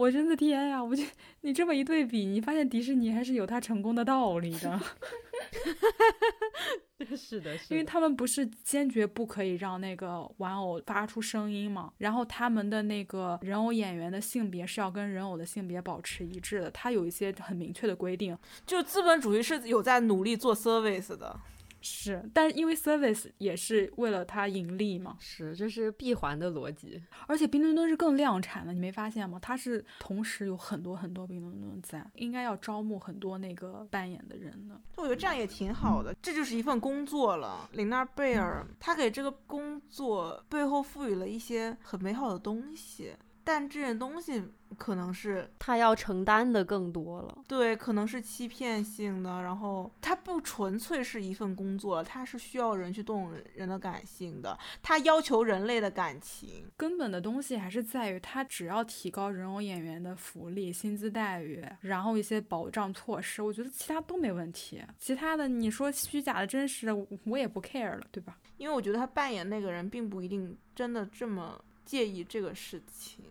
[0.00, 0.82] 我真的天呀！
[0.82, 1.04] 我就
[1.42, 4.80] 你这么一对比，你发现迪士尼还是有它成功的道理的。
[7.14, 21.38] 是的，因为他们不是坚决不可以让那个玩偶发出声音嘛，然后他们的那个人偶演员的性别是要跟人偶的性别保持一致的，他有一些很明确的规定，就资本主义是有在努力做 service 的。
[21.80, 27.02] 是，但因为 service 也是为了它盈利嘛，是，这是闭环的逻辑。
[27.26, 29.38] 而且冰墩墩是更量产的，你没发现吗？
[29.40, 34.80] 它是同时有很多很多冰墩墩在，应该要招募很多那个扮演的人的。
[34.96, 37.68] 我觉得这样也挺好的，这就是一份工作了。
[37.72, 43.14] 琳娜贝尔，她给这个工作背后赋予了一些很美好的东西。
[43.52, 44.40] 但这件东西
[44.78, 66.94] 可能是他要承担的更多了，对，可能是欺骗性的，然后它不纯粹是一份工作，它是需要人去动人的感性的，它要求人类的感情，根本的东西还是在于他只要提高人偶演员的福利、薪资待遇，然后一些保障措施，我觉得其他都没问题，其他的你说虚假的、真实的，
[67.24, 68.38] 我也不 care 了，对吧？
[68.58, 71.60] 因为我觉得他扮演那个人并不一定真的这么。
[71.82, 73.24] 介意这个事情，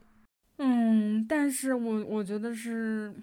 [0.62, 3.14] 嗯，但是我我觉得是。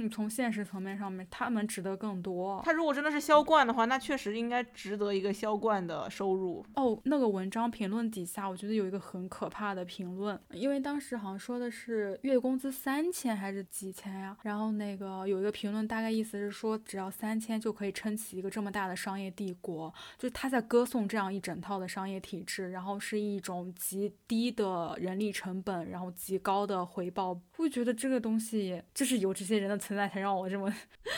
[0.00, 2.60] 你从现实层面上面，他们值得更多。
[2.64, 6.64] 他如果真的是销冠的话，那确实应该值得一个销冠的收入。
[6.74, 14.36] 哦，那个文章评论底下，我觉得有一个很可怕的评论，因为当时好像说的是月工资三千还是几千呀？
[14.42, 27.38] 然后那个有一个评论，大概意思是说，只要三千就可以撑起一个这么大的商业帝国，就是他在歌颂这样一整套的商业体制，然后是一种极低的人力成本，然后极高的回报。
[27.56, 29.80] 会觉得这个东西就是有这些人的。
[29.90, 30.72] 存在才让我这么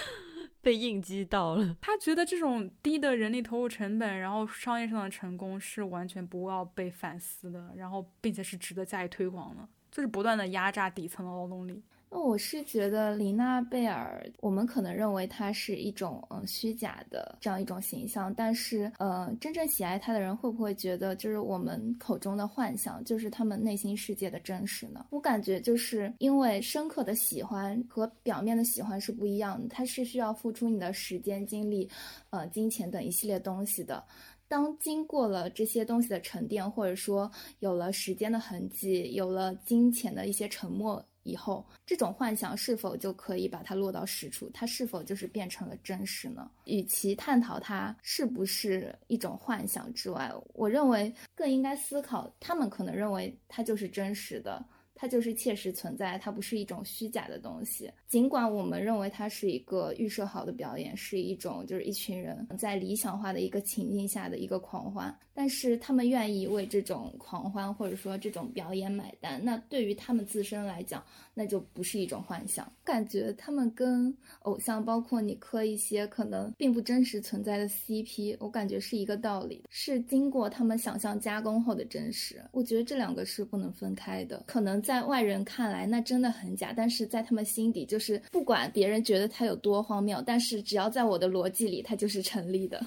[0.62, 1.76] 被应激到了。
[1.78, 11.82] 他觉得这种低的人力投入成本，然后商业上的成功是完全不要被反思的，然后并且是值得加以推广的，就是不断的压榨底层的劳动力。
[12.14, 25.06] 那我是觉得琳娜贝尔，我们可能认为她是一种嗯虚假的这样一种形象，但是呃，真正喜爱她的人会不会觉得就是我们口中的幻想就是他们内心世界的真实呢？
[25.08, 31.88] 我感觉就是因为深刻的喜欢和表面的喜欢是不一样的，它是需要付出你的时间、精力、
[32.28, 34.04] 呃金钱等一系列东西的。
[34.48, 37.30] 当经过了这些东西的沉淀，或者说
[37.60, 41.02] 有了时间的痕迹，有了金钱的一些沉没。
[41.22, 44.50] 以后，这种幻想是否就可以把它落到实处？
[44.54, 46.50] 它是否就是变成了真实呢？
[46.64, 54.64] 与其探讨它是不是一种幻想之外，我认为更应该思考，他们可能认为它就是真实的。
[54.94, 57.90] 它就是切实存在，它不是一种虚假的东西。
[58.06, 69.40] 尽管我们认为它是一个预设好的表演，是一种就是一群人在理想化的一个情境下的一个狂欢，但是他们愿意为这种狂欢或者说这种表演买单。
[69.44, 71.04] 那对于他们自身来讲，
[71.34, 72.70] 那就不是一种幻想。
[72.82, 82.42] 感觉他们跟偶像，包括你磕一些可能并不真实存在的 CP，我感觉是一个道理，是经过他们想象加工后的真实。
[82.50, 85.02] 我觉得这两个是不能分开的，可能在。
[85.02, 92.80] 外人看来，那真的很假，但是在他们心底，就是不管别人觉得他有多荒谬，但是只要在我的逻辑里，它就是成立的。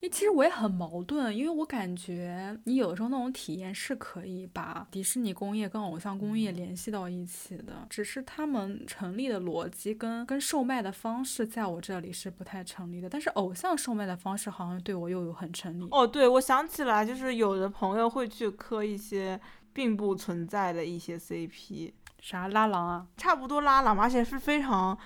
[0.00, 15.86] 因为其实我也很矛盾，因为我感觉你有的时候那种体验是可以把迪士尼工业跟偶像工业联系到一起的，只是他们成立的逻辑跟跟售卖的方式在我这里是不太成立的，但是偶像售卖的方式好像对我又有很成立。
[15.90, 19.40] 哦，对，我想起来，就是有的朋友会去磕一些。
[19.72, 23.06] 并不存在的一些 CP，啥拉郎啊？
[23.16, 24.98] 差不多拉郎，而且是非常。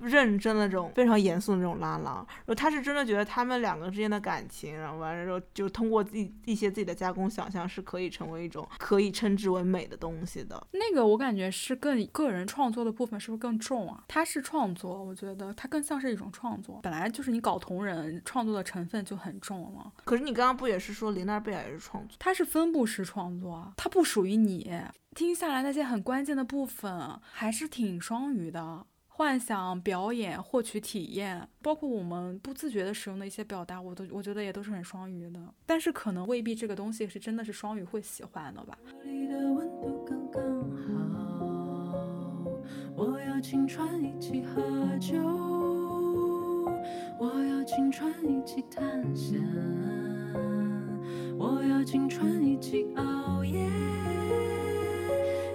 [0.00, 10.66] 认真的这种非常严肃的那种拉郎，然后他是真的觉得他们两个之间的感情，然后完了之后就通过自己一些自己的加工想象是可以成为一种可以称之为美的东西的。
[10.72, 14.04] 那个我感觉是更个人创作的部分是不是更重啊？
[14.08, 19.92] 它是创作，我觉得它更像是一种创作，本来就是你搞同人创作的成分就很重了。
[20.04, 22.16] 可是你刚刚不也是说林娜贝尔也是创作？
[22.18, 24.70] 它是分布式创作，它不属于你。
[25.14, 28.86] 听下来那些很关键的部分还是挺双鱼的。
[29.20, 35.38] 幻想表演、获取体验，包括我们不自觉的使用的一些表达，我都我觉得也都是很双鱼的。
[35.66, 38.78] 但是可能未必这个东西是真的是双鱼会喜欢的吧。
[42.96, 44.62] 我要青春一起喝
[44.98, 45.18] 酒，
[47.18, 49.38] 我要青春一起探险，
[51.38, 53.68] 我要青春一起熬夜，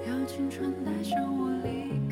[0.07, 2.04] 要青春带上我离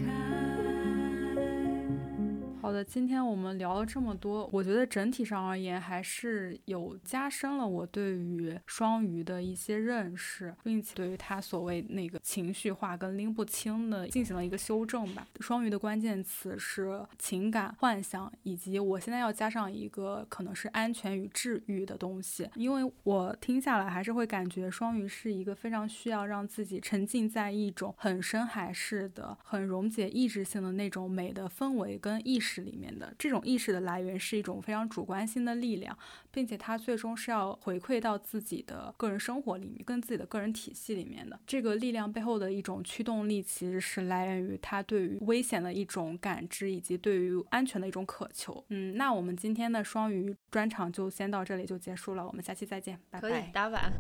[2.64, 15.28] 好的，今天我们聊了这么多，我觉得整体上而言还是有加深了我对于双鱼的一些认识，并且对于他所谓那个情绪化跟拎不清的进行了一个修正吧。
[15.42, 32.53] 双鱼的关键词是情感、幻想，以及我现在要加上一个可能是安全与治愈的东西，因为我听下来还是会感觉双鱼是一个非常需要让自己沉浸在一种很深海式的、很溶解意志性的那种美的氛围跟意识。
[32.62, 35.98] 里面的这种意识的来源是一种非常主观性的力量，
[36.32, 41.40] 并且它最终是要回馈到自己的个人生活里面，跟自己的个人体系里面的。
[41.46, 48.64] 这个力量背后的一种驱动力，其实是来源于他对于危险的一种感知，以及对于安全的一种渴求。
[48.70, 53.30] 嗯，那我们今天的双鱼专场就先到这里就结束了，我们下期再见，拜拜。
[53.30, 53.94] 可以打板。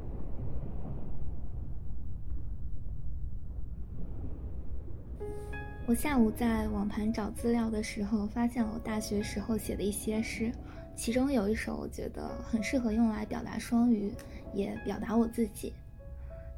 [5.85, 10.49] 我下午在网盘找资料的时候，发现了我大学时候写的一些诗，
[10.95, 14.09] 其中有一首我觉得很适合用来表达双鱼，
[14.53, 15.73] 也表达我自己。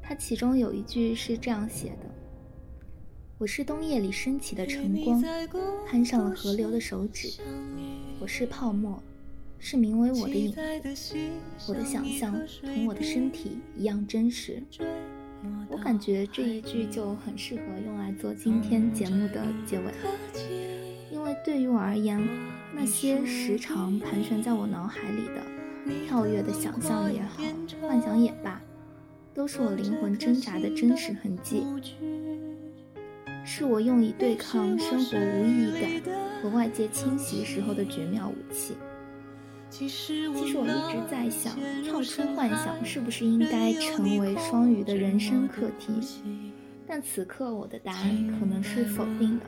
[0.00, 2.08] 它其中有一句是这样写的
[3.36, 5.20] ：“我是冬夜里升起的晨光，
[5.88, 7.40] 攀上了河流的手指；
[8.20, 9.02] 我是泡沫，
[9.58, 10.52] 是名为我的影
[10.94, 11.18] 子。
[11.66, 14.62] 我的想象同我的身体一样真实。”
[15.68, 19.92] 我感觉这一句就很适合用来做今天节目的结尾，
[21.10, 22.20] 因为对于我而言，
[22.74, 25.42] 那些时常盘旋在我脑海里的
[26.06, 27.42] 跳跃的想象也好，
[27.80, 28.60] 幻想也罢，
[29.34, 31.64] 都是我灵魂挣扎的真实痕迹，
[33.44, 35.90] 是我用以对抗生活无意义感
[36.42, 38.74] 和外界侵袭时候的绝妙武器。
[39.68, 46.52] 其实我一直在想，跳出幻想是不是应该成为双鱼的人生课题？
[46.88, 49.44] 但此刻我的答案可能是否定的，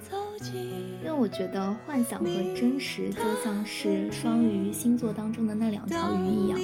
[1.02, 6.58] 因为我觉得幻想和真实就像是双鱼星座当中的那两条鱼一样，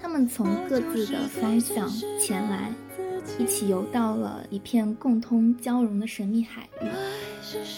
[0.00, 1.86] 他们从各自的方向
[2.18, 2.72] 前来，
[3.38, 6.86] 一起游到了一片共通交融的神秘海域。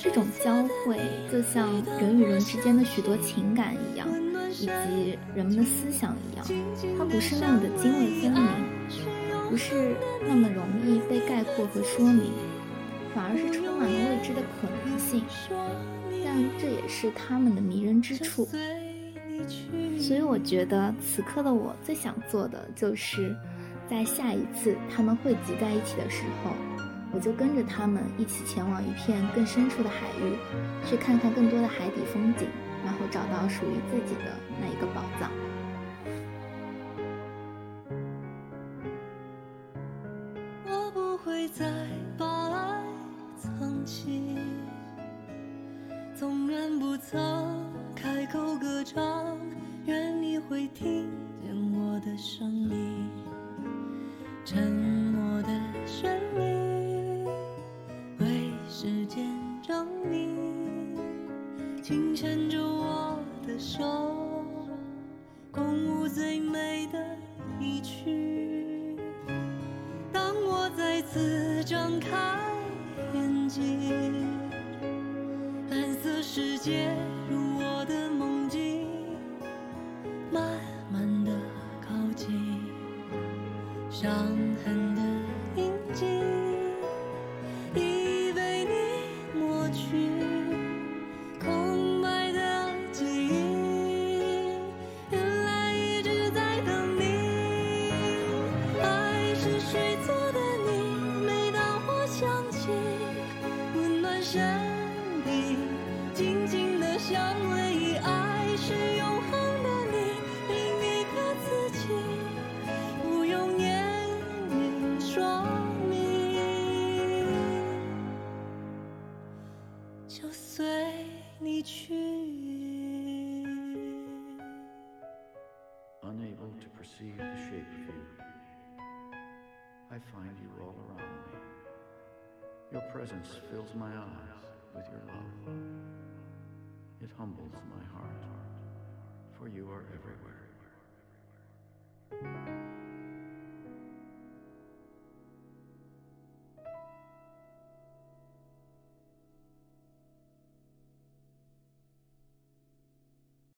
[0.03, 1.01] 这种交汇，
[1.33, 4.07] 就像人与人之间的许多情感一样，
[4.53, 6.47] 以及人们的思想一样，
[6.99, 8.43] 它不是那么的泾渭分明，
[9.49, 9.97] 不是
[10.27, 12.31] 那么容易被概括和说明，
[13.15, 15.25] 反而是充满了未知的可能性。
[16.25, 18.49] 但这也是他们的迷人之处。
[19.99, 23.35] 所以我觉得，此刻的我最想做的，就是
[23.89, 26.53] 在下一次他们汇集在一起的时候。
[27.15, 30.35] 我就跟着他们一起前往一片更深处的海域，
[30.85, 32.49] 去看看更多的海底风景，
[32.85, 35.31] 然后找到属于自己的那一个宝藏。